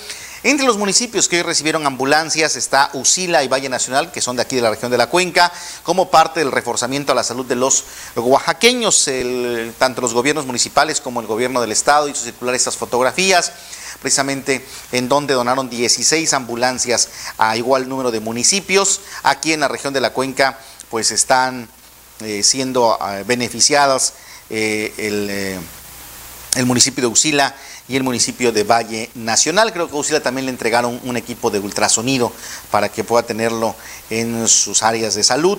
[0.45, 4.43] Entre los municipios que hoy recibieron ambulancias está Usila y Valle Nacional, que son de
[4.43, 7.57] aquí de la región de la Cuenca, como parte del reforzamiento a la salud de
[7.57, 9.11] los oaxaqueños.
[9.79, 13.51] tanto los gobiernos municipales como el gobierno del estado hizo circular estas fotografías,
[14.01, 19.01] precisamente en donde donaron 16 ambulancias a igual número de municipios.
[19.25, 20.57] Aquí en la región de la Cuenca,
[20.89, 21.69] pues están
[22.21, 24.15] eh, siendo eh, beneficiadas
[24.51, 25.59] el
[26.59, 27.55] el municipio de Usila
[27.89, 29.73] y el municipio de Valle Nacional.
[29.73, 32.33] Creo que a Usila también le entregaron un equipo de ultrasonido
[32.71, 33.75] para que pueda tenerlo
[34.11, 35.59] en sus áreas de salud.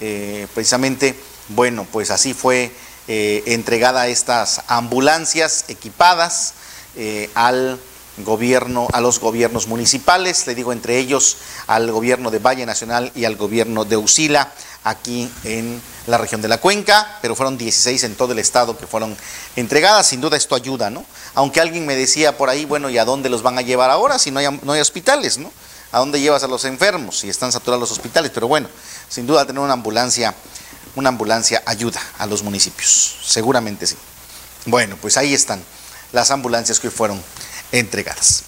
[0.00, 1.14] Eh, precisamente,
[1.48, 2.72] bueno, pues así fue
[3.06, 6.54] eh, entregada estas ambulancias equipadas
[6.96, 7.78] eh, al
[8.24, 11.36] gobierno, a los gobiernos municipales, le digo entre ellos
[11.66, 14.52] al gobierno de Valle Nacional y al gobierno de Usila,
[14.88, 18.86] aquí en la región de la Cuenca, pero fueron 16 en todo el estado que
[18.86, 19.16] fueron
[19.56, 20.06] entregadas.
[20.06, 21.04] Sin duda esto ayuda, ¿no?
[21.34, 24.18] Aunque alguien me decía por ahí, bueno, ¿y a dónde los van a llevar ahora
[24.18, 25.52] si no hay, no hay hospitales, ¿no?
[25.92, 28.30] ¿A dónde llevas a los enfermos si están saturados los hospitales?
[28.32, 28.68] Pero bueno,
[29.08, 30.34] sin duda tener una ambulancia,
[30.96, 33.96] una ambulancia ayuda a los municipios, seguramente sí.
[34.66, 35.62] Bueno, pues ahí están
[36.12, 37.22] las ambulancias que fueron
[37.72, 38.44] entregadas.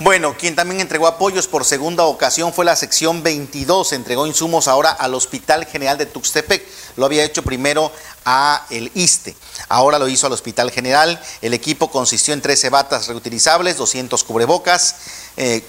[0.00, 4.90] Bueno, quien también entregó apoyos por segunda ocasión fue la sección 22, entregó insumos ahora
[4.90, 6.64] al Hospital General de Tuxtepec.
[6.96, 7.90] Lo había hecho primero
[8.24, 9.34] a el ISTE,
[9.68, 11.20] ahora lo hizo al Hospital General.
[11.42, 14.94] El equipo consistió en 13 batas reutilizables, 200 cubrebocas,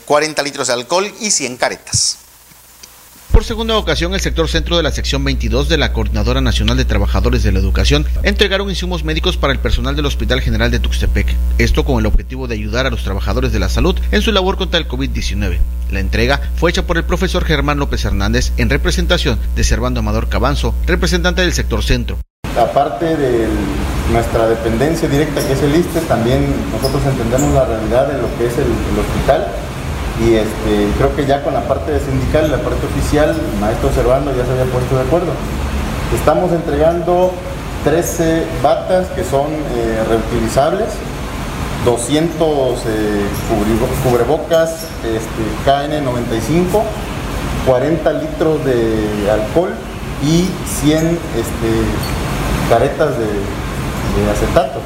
[0.06, 2.18] 40 eh, litros de alcohol y 100 caretas.
[3.32, 6.86] Por segunda ocasión, el sector centro de la sección 22 de la Coordinadora Nacional de
[6.86, 11.36] Trabajadores de la Educación entregaron insumos médicos para el personal del Hospital General de Tuxtepec.
[11.60, 14.58] Esto con el objetivo de ayudar a los trabajadores de la salud en su labor
[14.58, 15.60] contra el COVID-19.
[15.92, 20.28] La entrega fue hecha por el profesor Germán López Hernández en representación de Servando Amador
[20.28, 22.18] Cabanzo, representante del sector centro.
[22.60, 23.48] Aparte de
[24.12, 28.48] nuestra dependencia directa que es el ISTE, también nosotros entendemos la realidad de lo que
[28.48, 29.69] es el, el hospital
[30.22, 33.90] y este, creo que ya con la parte sindical y la parte oficial, el maestro
[33.94, 35.32] Servando ya se había puesto de acuerdo.
[36.14, 37.32] Estamos entregando
[37.86, 40.90] 13 batas que son eh, reutilizables,
[41.86, 43.26] 200 eh,
[44.04, 46.82] cubrebocas este, KN95,
[47.66, 49.72] 40 litros de alcohol
[50.22, 50.50] y
[50.82, 51.20] 100 este,
[52.70, 54.82] caretas de acetato.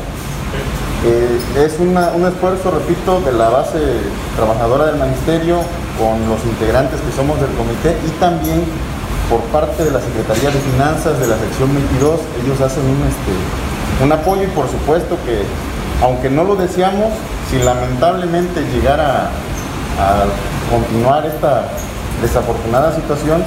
[1.05, 3.77] Eh, es un esfuerzo, repito, de la base
[4.37, 5.59] trabajadora del Ministerio
[5.99, 8.63] con los integrantes que somos del comité y también
[9.29, 13.35] por parte de la Secretaría de Finanzas de la sección 22, ellos hacen un, este,
[13.99, 15.43] un apoyo y por supuesto que,
[16.01, 17.11] aunque no lo deseamos,
[17.51, 19.27] si lamentablemente llegara
[19.99, 20.23] a
[20.71, 21.67] continuar esta
[22.21, 23.43] desafortunada situación,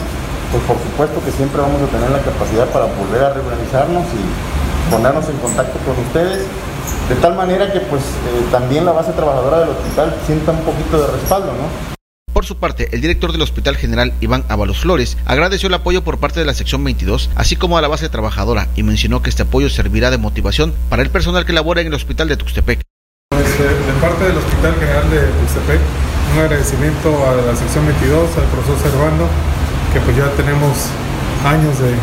[0.52, 4.92] pues por supuesto que siempre vamos a tener la capacidad para volver a reorganizarnos y
[4.92, 6.44] ponernos en contacto con ustedes
[7.08, 11.00] de tal manera que pues eh, también la base trabajadora del hospital sienta un poquito
[11.00, 11.96] de respaldo, ¿no?
[12.32, 16.18] Por su parte, el director del Hospital General, Iván Avalos Flores, agradeció el apoyo por
[16.18, 19.44] parte de la sección 22, así como a la base trabajadora, y mencionó que este
[19.44, 22.82] apoyo servirá de motivación para el personal que labora en el Hospital de Tuxtepec.
[23.30, 25.80] Pues, eh, de parte del Hospital General de Tuxtepec,
[26.34, 29.28] un agradecimiento a la sección 22, al profesor Servando,
[29.94, 30.90] que pues ya tenemos
[31.46, 31.94] años de,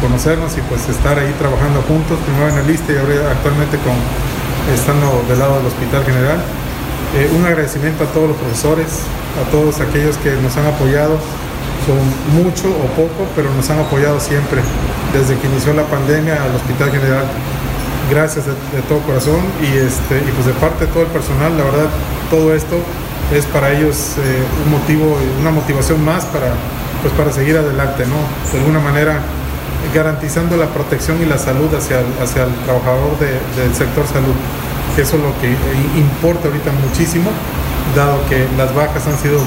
[0.00, 3.94] conocernos y pues estar ahí trabajando juntos, primero en el ISTE y ahora actualmente con
[4.74, 6.38] estando del lado del Hospital General.
[7.16, 9.02] Eh, un agradecimiento a todos los profesores,
[9.40, 11.18] a todos aquellos que nos han apoyado,
[11.86, 11.98] con
[12.36, 14.60] mucho o poco, pero nos han apoyado siempre,
[15.12, 17.24] desde que inició la pandemia al Hospital General.
[18.10, 21.64] Gracias de, todo corazón y, este, y pues de parte de todo el personal, la
[21.64, 21.88] verdad,
[22.28, 22.76] todo esto
[23.32, 26.52] es para ellos eh, un motivo, una motivación más para,
[27.02, 28.18] pues para seguir adelante, ¿no?
[28.52, 29.20] De alguna manera
[29.94, 34.34] garantizando la protección y la salud hacia el, hacia el trabajador del sector salud,
[34.94, 35.48] que eso es lo que
[35.98, 37.30] importa ahorita muchísimo,
[37.96, 39.40] dado que las bajas han sido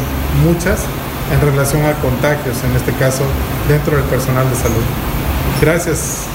[0.43, 0.79] muchas
[1.31, 3.23] en relación a contagios, en este caso
[3.67, 4.83] dentro del personal de salud.
[5.61, 6.27] Gracias.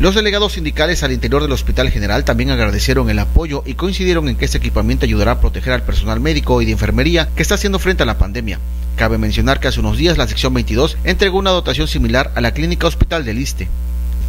[0.00, 4.36] Los delegados sindicales al interior del Hospital General también agradecieron el apoyo y coincidieron en
[4.36, 7.80] que este equipamiento ayudará a proteger al personal médico y de enfermería que está haciendo
[7.80, 8.60] frente a la pandemia.
[8.94, 12.52] Cabe mencionar que hace unos días la sección 22 entregó una dotación similar a la
[12.52, 13.66] Clínica Hospital del Liste.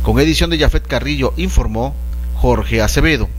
[0.02, 1.94] Con edición de Jafet Carrillo informó
[2.38, 3.30] Jorge Acevedo.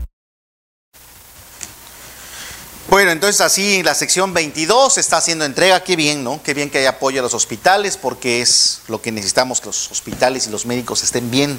[2.91, 6.43] Bueno, entonces así la sección 22 está haciendo entrega, qué bien, ¿no?
[6.43, 9.89] Qué bien que haya apoyo a los hospitales porque es lo que necesitamos, que los
[9.91, 11.57] hospitales y los médicos estén bien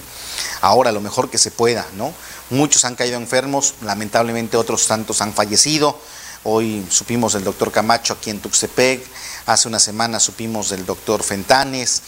[0.60, 2.12] ahora, lo mejor que se pueda, ¿no?
[2.50, 5.98] Muchos han caído enfermos, lamentablemente otros tantos han fallecido.
[6.44, 9.02] Hoy supimos del doctor Camacho aquí en Tuxtepec,
[9.46, 12.02] hace una semana supimos del doctor Fentanes,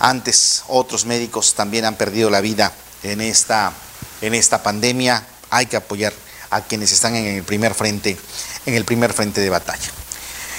[0.00, 2.72] antes otros médicos también han perdido la vida
[3.04, 3.72] en esta,
[4.20, 5.24] en esta pandemia.
[5.50, 6.12] Hay que apoyar
[6.54, 8.16] a quienes están en el primer frente,
[8.66, 9.90] en el primer frente de batalla.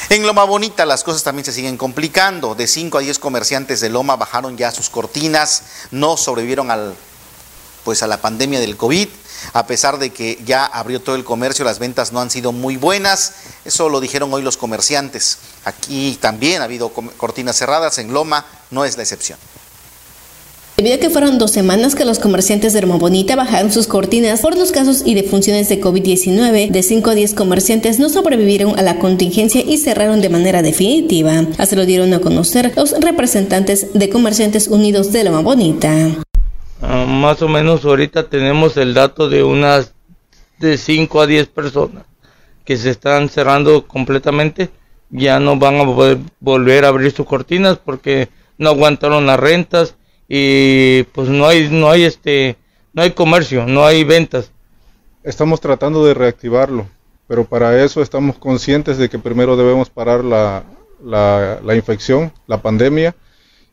[0.10, 2.54] En Loma Bonita las cosas también se siguen complicando.
[2.54, 6.96] De 5 a 10 comerciantes de Loma bajaron ya sus cortinas, no sobrevivieron al,
[7.84, 9.10] pues a la pandemia del COVID
[9.54, 12.78] a pesar de que ya abrió todo el comercio, las ventas no han sido muy
[12.78, 13.34] buenas.
[13.64, 15.38] Eso lo dijeron hoy los comerciantes.
[15.64, 19.38] Aquí también ha habido cortinas cerradas, en Loma no es la excepción.
[20.78, 24.42] Debido a que fueron dos semanas que los comerciantes de Roma Bonita bajaron sus cortinas
[24.42, 28.82] por los casos y defunciones de COVID-19, de 5 a 10 comerciantes no sobrevivieron a
[28.82, 31.46] la contingencia y cerraron de manera definitiva.
[31.58, 35.90] Así lo dieron a conocer los representantes de Comerciantes Unidos de Loma Bonita.
[36.82, 39.94] Uh, más o menos ahorita tenemos el dato de unas
[40.60, 42.04] de 5 a 10 personas
[42.66, 44.72] que se están cerrando completamente.
[45.10, 49.96] Ya no van a poder volver a abrir sus cortinas porque no aguantaron las rentas
[50.28, 52.58] y pues no hay no hay este
[52.94, 54.52] no hay comercio, no hay ventas.
[55.24, 56.88] Estamos tratando de reactivarlo,
[57.28, 60.64] pero para eso estamos conscientes de que primero debemos parar la,
[61.04, 63.16] la, la infección, la pandemia,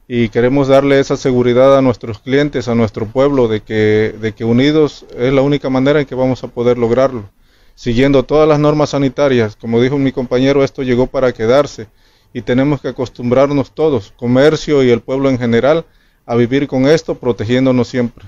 [0.09, 4.45] y queremos darle esa seguridad a nuestros clientes, a nuestro pueblo, de que, de que
[4.45, 7.31] unidos es la única manera en que vamos a poder lograrlo.
[7.75, 11.87] Siguiendo todas las normas sanitarias, como dijo mi compañero, esto llegó para quedarse
[12.35, 15.85] y tenemos que acostumbrarnos todos, comercio y el pueblo en general,
[16.27, 18.25] a vivir con esto, protegiéndonos siempre.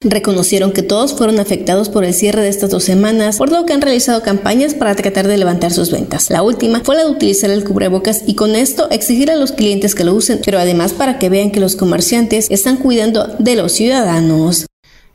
[0.00, 3.72] Reconocieron que todos fueron afectados por el cierre de estas dos semanas, por lo que
[3.72, 6.30] han realizado campañas para tratar de levantar sus ventas.
[6.30, 9.96] La última fue la de utilizar el cubrebocas y con esto exigir a los clientes
[9.96, 13.72] que lo usen, pero además para que vean que los comerciantes están cuidando de los
[13.72, 14.66] ciudadanos.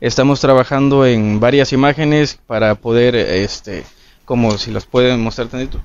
[0.02, 3.84] Estamos trabajando en varias imágenes para poder, este,
[4.26, 5.80] como si las pueden mostrar tantito.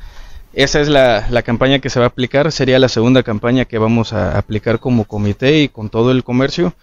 [0.53, 3.77] Esa es la, la, campaña que se va a aplicar, sería la segunda campaña que
[3.77, 6.73] vamos a aplicar como comité y con todo el comercio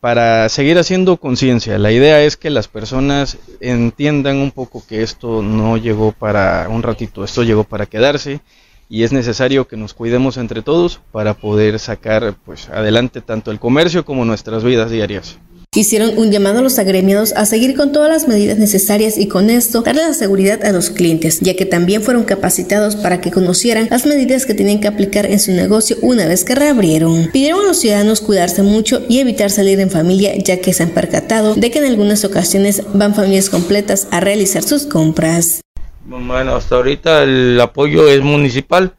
[0.00, 1.78] para seguir haciendo conciencia.
[1.78, 6.84] La idea es que las personas entiendan un poco que esto no llegó para un
[6.84, 8.40] ratito, esto llegó para quedarse
[8.88, 13.58] y es necesario que nos cuidemos entre todos para poder sacar pues adelante tanto el
[13.58, 15.38] comercio como nuestras vidas diarias.
[15.76, 19.50] Hicieron un llamado a los agremiados a seguir con todas las medidas necesarias y con
[19.50, 23.86] esto darle la seguridad a los clientes, ya que también fueron capacitados para que conocieran
[23.90, 27.28] las medidas que tenían que aplicar en su negocio una vez que reabrieron.
[27.30, 30.88] Pidieron a los ciudadanos cuidarse mucho y evitar salir en familia, ya que se han
[30.88, 35.60] percatado de que en algunas ocasiones van familias completas a realizar sus compras.
[36.06, 38.94] Bueno, hasta ahorita el apoyo es municipal.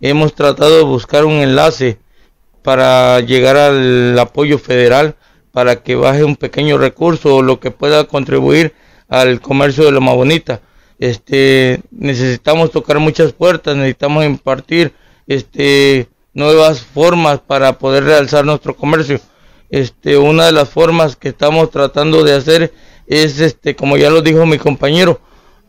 [0.00, 1.98] Hemos tratado de buscar un enlace
[2.62, 5.16] para llegar al apoyo federal
[5.52, 8.74] para que baje un pequeño recurso o lo que pueda contribuir
[9.08, 10.60] al comercio de Loma Bonita.
[10.98, 14.92] Este, necesitamos tocar muchas puertas, necesitamos impartir
[15.26, 19.20] este, nuevas formas para poder realzar nuestro comercio.
[19.70, 22.72] Este, una de las formas que estamos tratando de hacer
[23.06, 25.20] es, este, como ya lo dijo mi compañero,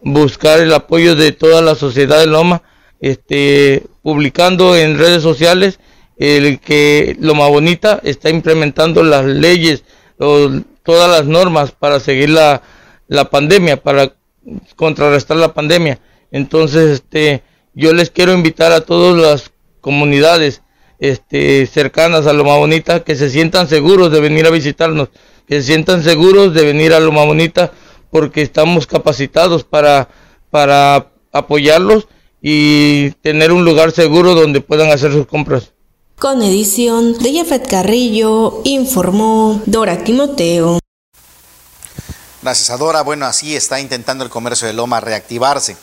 [0.01, 2.63] buscar el apoyo de toda la sociedad de Loma,
[2.99, 5.79] este, publicando en redes sociales
[6.21, 9.83] el que Loma Bonita está implementando las leyes,
[10.17, 12.61] todas las normas para seguir la,
[13.07, 14.13] la pandemia, para
[14.75, 15.99] contrarrestar la pandemia.
[16.31, 17.41] Entonces, este,
[17.73, 20.61] yo les quiero invitar a todas las comunidades
[20.99, 25.09] este, cercanas a Loma Bonita que se sientan seguros de venir a visitarnos,
[25.47, 27.71] que se sientan seguros de venir a Loma Bonita
[28.11, 30.07] porque estamos capacitados para,
[30.51, 32.07] para apoyarlos
[32.43, 35.73] y tener un lugar seguro donde puedan hacer sus compras.
[36.21, 40.77] Con edición de Jafet Carrillo, informó Dora Timoteo.
[42.43, 43.01] Gracias a Dora.
[43.01, 45.75] Bueno, así está intentando el comercio de Loma reactivarse.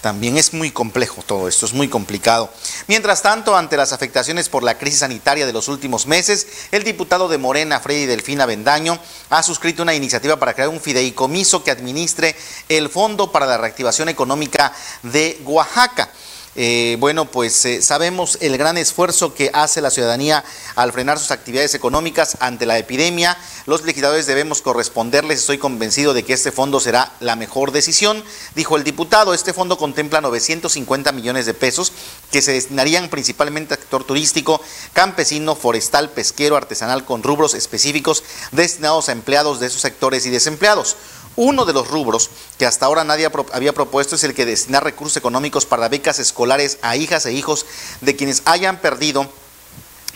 [0.00, 2.50] También es muy complejo todo esto, es muy complicado.
[2.86, 7.28] Mientras tanto, ante las afectaciones por la crisis sanitaria de los últimos meses, el diputado
[7.28, 12.34] de Morena, Freddy Delfina Bendaño, ha suscrito una iniciativa para crear un fideicomiso que administre
[12.70, 16.08] el Fondo para la Reactivación Económica de Oaxaca.
[16.56, 20.44] Eh, bueno, pues eh, sabemos el gran esfuerzo que hace la ciudadanía
[20.76, 23.36] al frenar sus actividades económicas ante la epidemia.
[23.66, 25.40] Los legisladores debemos corresponderles.
[25.40, 28.22] Estoy convencido de que este fondo será la mejor decisión,
[28.54, 29.34] dijo el diputado.
[29.34, 31.92] Este fondo contempla 950 millones de pesos
[32.30, 34.60] que se destinarían principalmente al sector turístico,
[34.92, 40.96] campesino, forestal, pesquero, artesanal, con rubros específicos destinados a empleados de esos sectores y desempleados.
[41.36, 45.16] Uno de los rubros que hasta ahora nadie había propuesto es el que destinar recursos
[45.16, 47.66] económicos para becas escolares a hijas e hijos
[48.00, 49.28] de quienes hayan perdido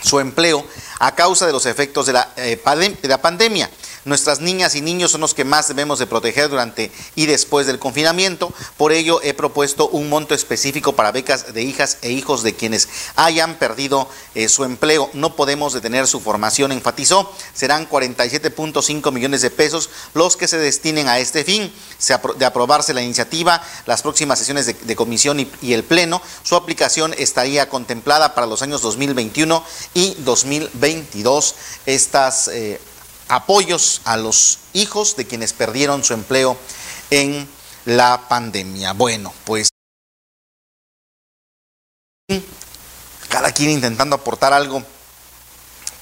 [0.01, 0.65] su empleo
[0.99, 2.59] a causa de los efectos de la, eh,
[3.01, 3.69] de la pandemia.
[4.05, 7.79] Nuestras niñas y niños son los que más debemos de proteger durante y después del
[7.79, 8.53] confinamiento.
[8.77, 12.87] Por ello he propuesto un monto específico para becas de hijas e hijos de quienes
[13.17, 15.09] hayan perdido eh, su empleo.
[15.13, 17.31] No podemos detener su formación, enfatizó.
[17.53, 21.71] Serán 47.5 millones de pesos los que se destinen a este fin.
[22.37, 27.67] De aprobarse la iniciativa, las próximas sesiones de, comisión y, el Pleno, su aplicación estaría
[27.67, 29.63] contemplada para los años 2021
[29.93, 31.55] y 2022.
[31.85, 32.79] Estas eh,
[33.27, 36.57] apoyos a los hijos de quienes perdieron su empleo
[37.09, 37.47] en
[37.85, 38.93] la pandemia.
[38.93, 39.69] Bueno, pues
[43.29, 44.83] cada quien intentando aportar algo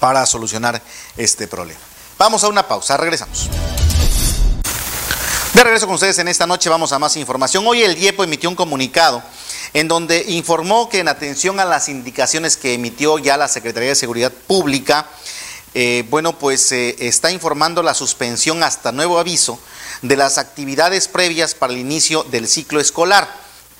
[0.00, 0.82] para solucionar
[1.16, 1.80] este problema.
[2.18, 3.48] Vamos a una pausa, regresamos.
[5.54, 7.66] De regreso con ustedes en esta noche vamos a más información.
[7.66, 9.22] Hoy el DIEPO emitió un comunicado
[9.74, 13.94] en donde informó que en atención a las indicaciones que emitió ya la Secretaría de
[13.94, 15.06] Seguridad Pública,
[15.74, 19.58] eh, bueno, pues eh, está informando la suspensión hasta nuevo aviso
[20.02, 23.28] de las actividades previas para el inicio del ciclo escolar.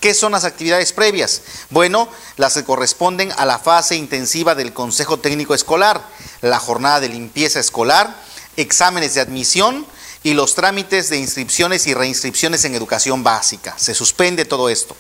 [0.01, 1.43] ¿Qué son las actividades previas?
[1.71, 6.01] Bueno, las que corresponden a la fase intensiva del Consejo Técnico Escolar,
[6.41, 8.15] la jornada de limpieza escolar,
[8.57, 9.87] exámenes de admisión
[10.23, 13.75] y los trámites de inscripciones y reinscripciones en educación básica.
[13.77, 14.97] Se suspende todo esto.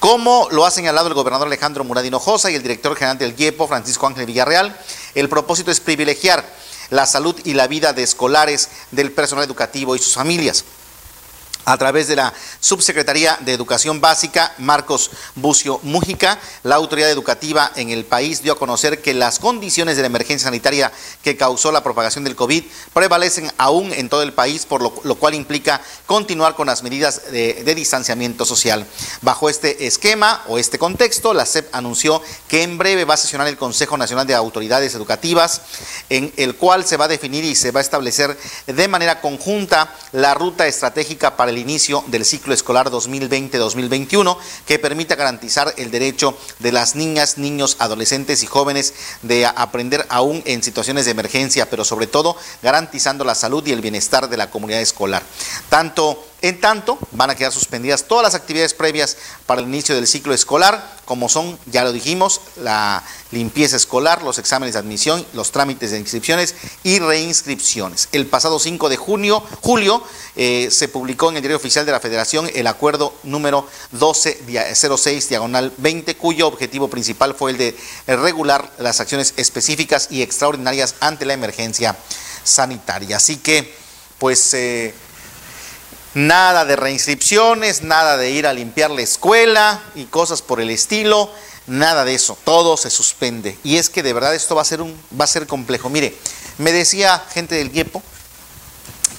[0.00, 3.68] Como lo ha señalado el gobernador Alejandro Muradino Hinojosa y el director general del IEPO,
[3.68, 4.74] Francisco Ángel Villarreal,
[5.14, 6.42] el propósito es privilegiar
[6.88, 10.64] la salud y la vida de escolares, del personal educativo y sus familias
[11.64, 17.90] a través de la Subsecretaría de Educación Básica, Marcos Bucio Mújica, la autoridad educativa en
[17.90, 20.92] el país dio a conocer que las condiciones de la emergencia sanitaria
[21.22, 25.34] que causó la propagación del COVID prevalecen aún en todo el país, por lo, cual
[25.34, 28.86] implica continuar con las medidas de, de, distanciamiento social.
[29.20, 33.46] Bajo este esquema o este contexto, la SEP anunció que en breve va a sesionar
[33.46, 35.62] el Consejo Nacional de Autoridades Educativas,
[36.08, 38.36] en el cual se va a definir y se va a establecer
[38.66, 44.36] de manera conjunta la ruta estratégica para el inicio del ciclo escolar 2020-2021
[44.66, 50.42] que permita garantizar el derecho de las niñas, niños, adolescentes y jóvenes de aprender aún
[50.46, 54.50] en situaciones de emergencia, pero sobre todo garantizando la salud y el bienestar de la
[54.50, 55.22] comunidad escolar.
[55.68, 59.16] Tanto en tanto, van a quedar suspendidas todas las actividades previas
[59.46, 64.38] para el inicio del ciclo escolar, como son, ya lo dijimos, la limpieza escolar, los
[64.38, 68.08] exámenes de admisión, los trámites de inscripciones y reinscripciones.
[68.12, 70.02] El pasado 5 de junio, julio
[70.36, 75.72] eh, se publicó en el diario oficial de la Federación el acuerdo número 1206 diagonal
[75.76, 77.76] 20, cuyo objetivo principal fue el de
[78.06, 81.96] regular las acciones específicas y extraordinarias ante la emergencia
[82.44, 83.18] sanitaria.
[83.18, 83.74] Así que,
[84.18, 84.54] pues...
[84.54, 84.94] Eh,
[86.14, 91.30] Nada de reinscripciones, nada de ir a limpiar la escuela y cosas por el estilo,
[91.68, 93.56] nada de eso, todo se suspende.
[93.62, 95.88] Y es que de verdad esto va a ser un va a ser complejo.
[95.88, 96.16] Mire,
[96.58, 98.02] me decía gente del Guiepo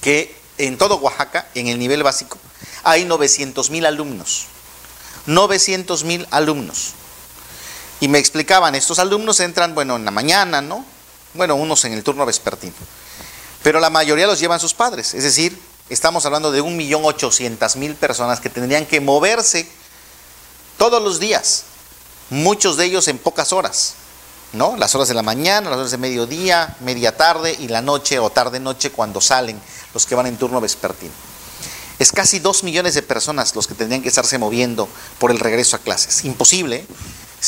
[0.02, 2.38] que en todo Oaxaca, en el nivel básico,
[2.84, 4.48] hay 900 mil alumnos.
[5.28, 6.94] 900 mil alumnos.
[8.00, 10.84] Y me explicaban, estos alumnos entran, bueno, en la mañana, ¿no?
[11.36, 12.74] Bueno, unos en el turno vespertino.
[13.64, 15.58] Pero la mayoría los llevan sus padres, es decir,
[15.94, 19.68] estamos hablando de 1.800.000 personas que tendrían que moverse
[20.78, 21.64] todos los días,
[22.30, 23.96] muchos de ellos en pocas horas,
[24.54, 24.76] ¿no?
[24.78, 28.30] Las horas de la mañana, las horas de mediodía, media tarde y la noche o
[28.30, 29.62] tarde-noche cuando salen
[29.94, 31.14] los que van en turno vespertino.
[32.00, 34.90] Es casi 2 millones de personas los que tendrían que estarse moviendo
[35.20, 36.26] por el regreso a clases.
[36.26, 36.78] Imposible.
[36.78, 36.88] ¿eh?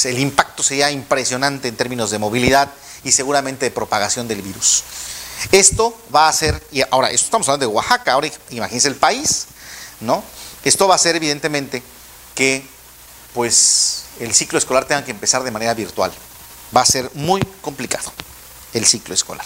[0.04, 2.72] El impacto sería impresionante en términos de movilidad
[3.04, 4.84] y seguramente de propagación del virus.
[5.52, 9.48] Esto va a ser, y ahora, esto estamos hablando de Oaxaca, ahora imagínense el país,
[10.00, 10.24] ¿no?
[10.64, 11.84] Esto va a ser evidentemente
[12.36, 12.66] que
[13.34, 16.12] pues el ciclo escolar tenga que empezar de manera virtual.
[16.76, 18.12] Va a ser muy complicado
[18.74, 19.46] el ciclo escolar.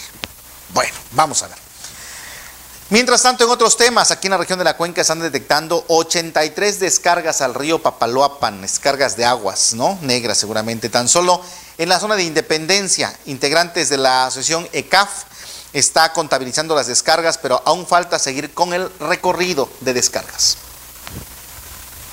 [0.72, 1.58] Bueno, vamos a ver.
[2.90, 6.80] Mientras tanto, en otros temas, aquí en la región de la cuenca están detectando 83
[6.80, 9.98] descargas al río Papaloapan, descargas de aguas, ¿no?
[10.00, 10.88] Negras seguramente.
[10.88, 11.42] Tan solo
[11.76, 15.24] en la zona de Independencia, integrantes de la asociación ECAF
[15.72, 20.58] está contabilizando las descargas, pero aún falta seguir con el recorrido de descargas.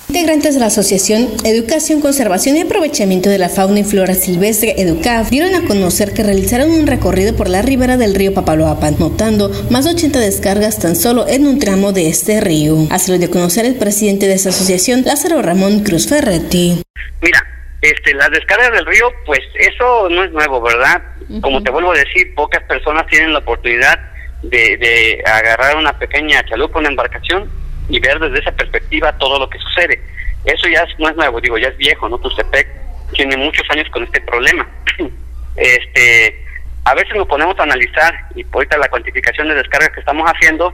[0.07, 5.31] Integrantes de la Asociación Educación, Conservación y Aprovechamiento de la Fauna y Flora Silvestre EDUCAF
[5.31, 9.85] dieron a conocer que realizaron un recorrido por la ribera del río Papaloapan, notando más
[9.85, 12.87] de 80 descargas tan solo en un tramo de este río.
[12.91, 16.83] Así lo dio a conocer el presidente de esta asociación, Lázaro Ramón Cruz Ferretti.
[17.21, 17.43] Mira,
[17.89, 21.01] este, las descargas del río, pues eso no es nuevo, ¿verdad?
[21.41, 23.99] Como te vuelvo a decir, pocas personas tienen la oportunidad
[24.43, 27.49] de, de agarrar una pequeña chalupa, una embarcación
[27.89, 30.01] y ver desde esa perspectiva todo lo que sucede.
[30.45, 32.17] Eso ya no es nuevo, digo, ya es viejo, ¿no?
[32.19, 32.67] Tustepec
[33.13, 34.67] tiene muchos años con este problema.
[35.55, 36.45] este,
[36.85, 40.73] a veces nos ponemos a analizar y ahorita la cuantificación de descargas que estamos haciendo,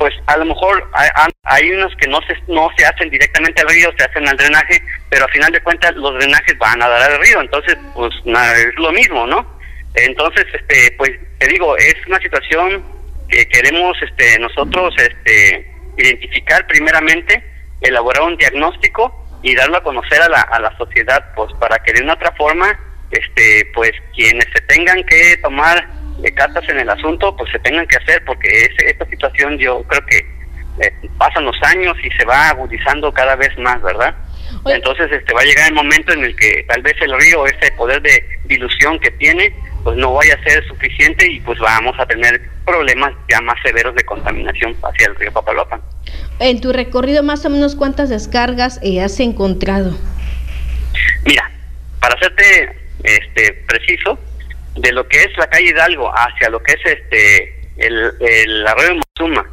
[0.00, 0.90] pues a lo mejor
[1.42, 4.82] hay, unos que no se no se hacen directamente al río, se hacen al drenaje,
[5.10, 8.74] pero a final de cuentas los drenajes van a dar al río, entonces pues es
[8.78, 9.60] lo mismo, ¿no?
[9.94, 12.82] Entonces, este, pues te digo, es una situación
[13.28, 17.44] que queremos este, nosotros este, identificar primeramente,
[17.82, 21.92] elaborar un diagnóstico y darlo a conocer a la, a la sociedad, pues para que
[21.92, 22.80] de una otra forma,
[23.10, 27.86] este, pues quienes se tengan que tomar de cartas en el asunto, pues se tengan
[27.86, 28.48] que hacer, porque
[28.86, 30.18] esta situación yo creo que
[30.80, 34.14] eh, pasan los años y se va agudizando cada vez más, ¿verdad?
[34.66, 37.70] Entonces este va a llegar el momento en el que tal vez el río, ese
[37.72, 39.54] poder de dilución que tiene,
[39.84, 43.94] pues no vaya a ser suficiente y pues vamos a tener problemas ya más severos
[43.94, 45.80] de contaminación hacia el río Papaloapan.
[46.40, 49.96] En tu recorrido, más o menos, ¿cuántas descargas eh, has encontrado?
[51.24, 51.50] Mira,
[52.00, 54.18] para hacerte este preciso,
[54.80, 59.00] de lo que es la calle Hidalgo hacia lo que es este el, el arroyo
[59.18, 59.46] Mozuma,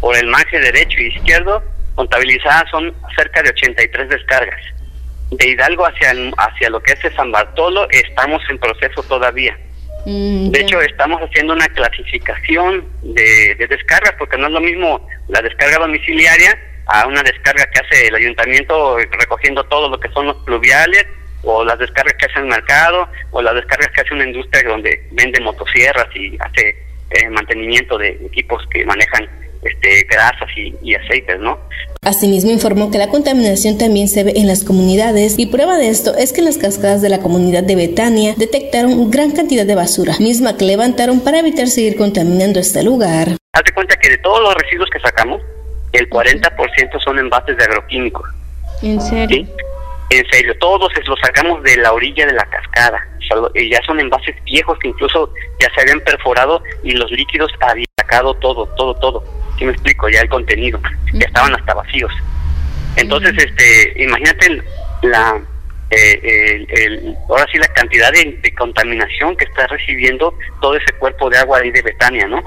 [0.00, 1.62] por el margen derecho y izquierdo,
[1.94, 4.60] contabilizadas son cerca de 83 descargas.
[5.30, 9.56] De Hidalgo hacia, hacia lo que es San Bartolo estamos en proceso todavía.
[10.06, 15.06] Mm, de hecho, estamos haciendo una clasificación de, de descargas, porque no es lo mismo
[15.28, 20.26] la descarga domiciliaria a una descarga que hace el ayuntamiento recogiendo todo lo que son
[20.26, 21.06] los pluviales,
[21.44, 25.08] o las descargas que hace el mercado, o las descargas que hace una industria donde
[25.12, 26.76] vende motosierras y hace
[27.10, 29.28] eh, mantenimiento de equipos que manejan
[29.64, 31.58] este, grasas y, aceites, ¿no?
[32.02, 36.14] Asimismo informó que la contaminación también se ve en las comunidades y prueba de esto
[36.16, 40.14] es que en las cascadas de la comunidad de Betania detectaron gran cantidad de basura,
[40.18, 43.28] misma que levantaron para evitar seguir contaminando este lugar.
[43.52, 45.40] Hazte cuenta que de todos los residuos que sacamos,
[45.92, 48.28] el 40% son envases de agroquímicos.
[48.82, 49.46] ¿En serio?
[50.14, 53.04] En serio, todos los sacamos de la orilla de la cascada.
[53.68, 58.32] Ya son envases viejos que incluso ya se habían perforado y los líquidos habían sacado
[58.34, 59.24] todo, todo, todo.
[59.58, 60.08] ¿Sí me explico?
[60.08, 60.80] Ya el contenido.
[61.14, 62.12] Ya estaban hasta vacíos.
[62.94, 64.62] Entonces, este, imagínate
[65.02, 65.40] la,
[65.90, 71.28] eh, el, ahora sí la cantidad de, de, contaminación que está recibiendo todo ese cuerpo
[71.28, 72.40] de agua ahí de Betania, ¿no?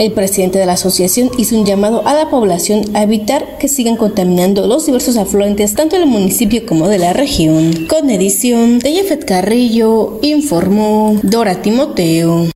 [0.00, 3.96] El presidente de la asociación hizo un llamado a la población a evitar que sigan
[3.96, 7.86] contaminando los diversos afluentes tanto del municipio como de la región.
[7.86, 12.46] Con edición de Jeffet Carrillo, informó Dora Timoteo.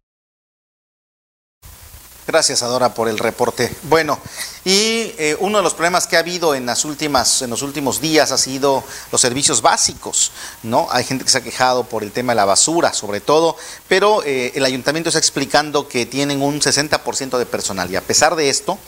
[2.27, 3.75] Gracias, Adora, por el reporte.
[3.83, 4.19] Bueno,
[4.65, 8.01] y eh, uno de los problemas que ha habido en las últimas, en los últimos
[8.01, 10.89] días ha sido los servicios básicos, ¿no?
[10.91, 13.59] Hay gente que se ha quejado por el tema de la basura, sobre todo,
[13.89, 18.37] pero eh, el ayuntamiento está explicando que tienen un 60% de personal y a pesar
[18.37, 18.79] de esto,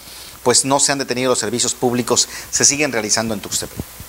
[0.43, 4.06] pues no se han detenido los servicios públicos, se siguen realizando en Tuxtepec.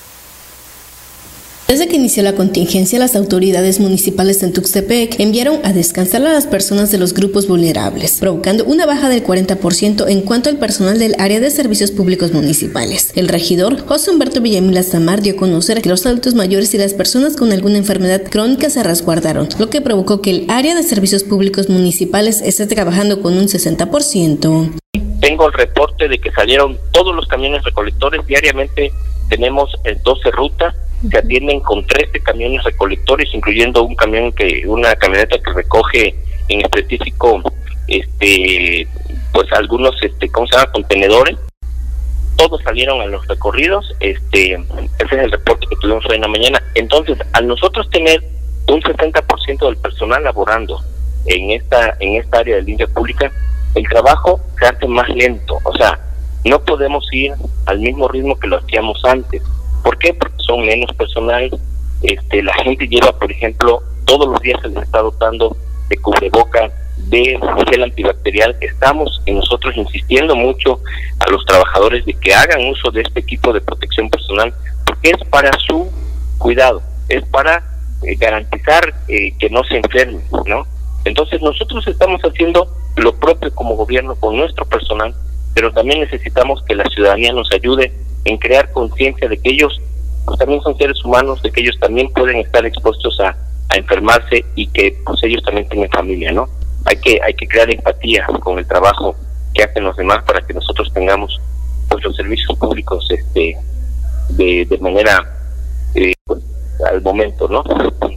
[1.68, 6.48] Desde que inició la contingencia, las autoridades municipales en Tuxtepec enviaron a descansar a las
[6.48, 11.16] personas de los grupos vulnerables, provocando una baja del 40% en cuanto al personal del
[11.20, 13.12] área de servicios públicos municipales.
[13.18, 16.94] El regidor José Humberto Villamil Samar dio a conocer que los adultos mayores y las
[16.94, 21.26] personas con alguna enfermedad crónica se resguardaron, lo que provocó que el área de servicios
[21.26, 24.72] públicos municipales esté trabajando con un 60%.
[25.20, 28.94] Tengo el reporte de que salieron todos los camiones recolectores diariamente.
[29.28, 29.70] Tenemos
[30.06, 30.74] 12 rutas
[31.10, 36.16] se atienden con 13 camiones recolectores, incluyendo un camión que, una camioneta que recoge
[36.50, 37.42] en específico,
[37.88, 38.88] este,
[39.32, 40.72] pues algunos, este, ¿cómo se llama?
[40.72, 41.38] Contenedores.
[42.36, 46.28] Todos salieron a los recorridos, este, ese es el reporte que tuvimos hoy en la
[46.28, 46.64] mañana.
[46.76, 48.24] Entonces, al nosotros tener
[48.68, 50.80] un 60% del personal laborando
[51.26, 53.32] en esta, en esta área de línea pública,
[53.76, 56.00] el trabajo se hace más lento, o sea,
[56.46, 57.34] no podemos ir
[57.66, 59.42] al mismo ritmo que lo hacíamos antes
[59.88, 60.14] ¿Por qué?
[60.14, 61.50] Porque son menos personal.
[62.04, 65.56] Este, la gente lleva, por ejemplo, todos los días se les está dotando
[65.88, 68.58] de cubreboca, de gel antibacterial.
[68.60, 70.82] Estamos nosotros insistiendo mucho
[71.20, 74.54] a los trabajadores de que hagan uso de este equipo de protección personal,
[74.86, 75.90] porque es para su
[76.38, 77.64] cuidado, es para
[78.04, 80.68] eh, garantizar eh, que no se enfermen, ¿no?
[81.06, 85.16] Entonces nosotros estamos haciendo lo propio como gobierno con nuestro personal,
[85.54, 87.94] pero también necesitamos que la ciudadanía nos ayude
[88.26, 89.80] en crear conciencia de que ellos
[90.26, 93.36] pues, también son seres humanos, de que ellos también pueden estar expuestos a,
[93.76, 96.48] enfermarse y que pues ellos también tienen familia, ¿no?
[96.86, 99.14] Hay que hay que crear empatía con el trabajo
[99.54, 101.38] que hacen los demás para que nosotros tengamos
[101.90, 103.58] pues los servicios públicos este
[104.30, 105.20] de, de manera
[105.96, 106.42] eh, pues,
[106.90, 107.62] al momento, ¿no?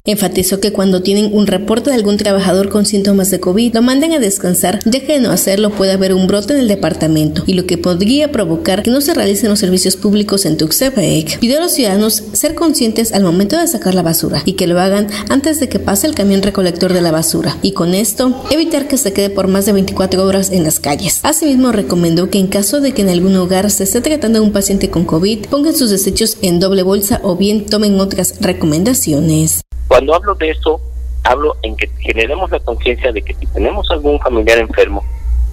[0.05, 4.13] Enfatizó que cuando tienen un reporte de algún trabajador con síntomas de COVID, lo manden
[4.13, 7.55] a descansar, ya que de no hacerlo puede haber un brote en el departamento y
[7.55, 11.39] lo que podría provocar que no se realicen los servicios públicos en Tuxtepec.
[11.39, 14.81] Pidió a los ciudadanos ser conscientes al momento de sacar la basura y que lo
[14.81, 18.89] hagan antes de que pase el camión recolector de la basura y con esto evitar
[18.89, 21.21] que se quede por más de 24 horas en las calles.
[21.23, 24.53] Asimismo recomendó que en caso de que en algún hogar se esté tratando a un
[24.53, 29.61] paciente con COVID, pongan sus desechos en doble bolsa o bien tomen otras recomendaciones.
[29.91, 30.81] Cuando hablo de eso,
[31.25, 35.05] hablo en que generemos la conciencia de que si tenemos algún familiar enfermo,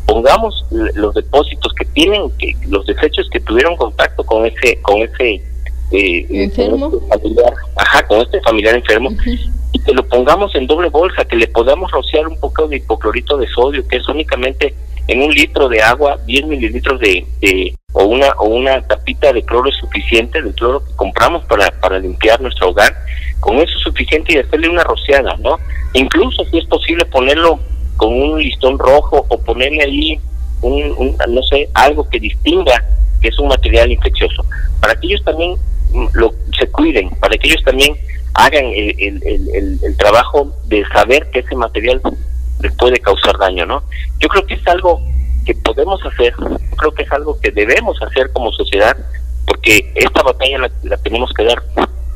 [0.05, 5.27] pongamos los depósitos que tienen, que los desechos que tuvieron contacto con ese, con ese
[5.33, 5.41] eh,
[5.91, 9.09] eh, enfermo, familiar, ajá, con este familiar enfermo,
[9.71, 13.37] y que lo pongamos en doble bolsa, que le podamos rociar un poco de hipoclorito
[13.37, 14.75] de sodio, que es únicamente
[15.07, 17.25] en un litro de agua, 10 mililitros de,
[17.93, 21.99] o una o una tapita de cloro es suficiente, del cloro que compramos para, para
[21.99, 22.93] limpiar nuestro hogar,
[23.39, 25.57] con eso es suficiente y hacerle una rociada, ¿no?
[25.93, 27.59] Incluso si es posible ponerlo
[27.95, 30.19] con un listón rojo o ponerle ahí
[30.61, 32.83] un, un no sé, algo que distinga
[33.21, 34.45] que es un material infeccioso,
[34.79, 35.55] para que ellos también
[35.91, 37.95] mm, lo, se cuiden, para que ellos también
[38.33, 42.01] hagan el, el, el trabajo de saber que ese material
[42.61, 43.83] les puede causar daño, ¿no?
[44.19, 45.01] Yo creo que es algo
[45.45, 46.33] que podemos hacer,
[46.77, 48.97] creo que es algo que debemos hacer como sociedad,
[49.45, 51.63] porque esta batalla la, tenemos que dar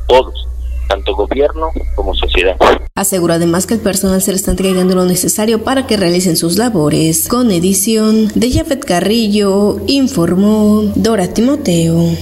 [0.06, 0.46] todos,
[0.88, 2.56] tanto gobierno como sociedad.
[2.94, 6.58] Aseguró además que el personal se le está entregando lo necesario para que realicen sus
[6.58, 7.28] labores.
[7.28, 12.18] Con edición de Jafet Carrillo, informó Dora Timoteo.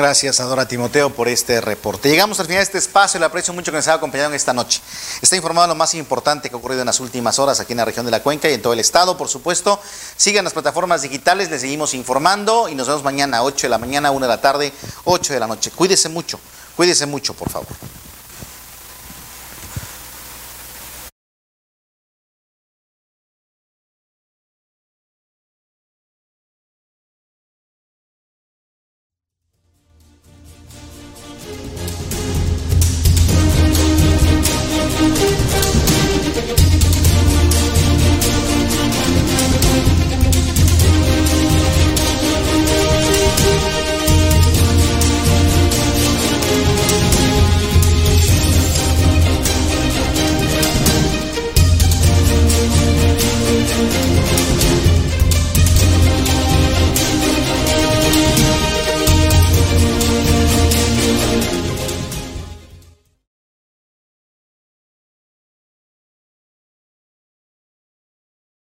[0.00, 2.08] Gracias a Dora Timoteo por este reporte.
[2.08, 4.54] Llegamos al final de este espacio, le aprecio mucho que nos haya acompañado en esta
[4.54, 4.80] noche.
[5.20, 7.84] Está informado lo más importante que ha ocurrido en las últimas horas aquí en la
[7.84, 9.78] región de la Cuenca y en todo el estado, por supuesto.
[10.16, 13.76] Sigan las plataformas digitales, les seguimos informando y nos vemos mañana a 8 de la
[13.76, 14.72] mañana, 1 de la tarde,
[15.04, 15.70] 8 de la noche.
[15.70, 16.40] Cuídese mucho,
[16.76, 17.68] cuídese mucho, por favor.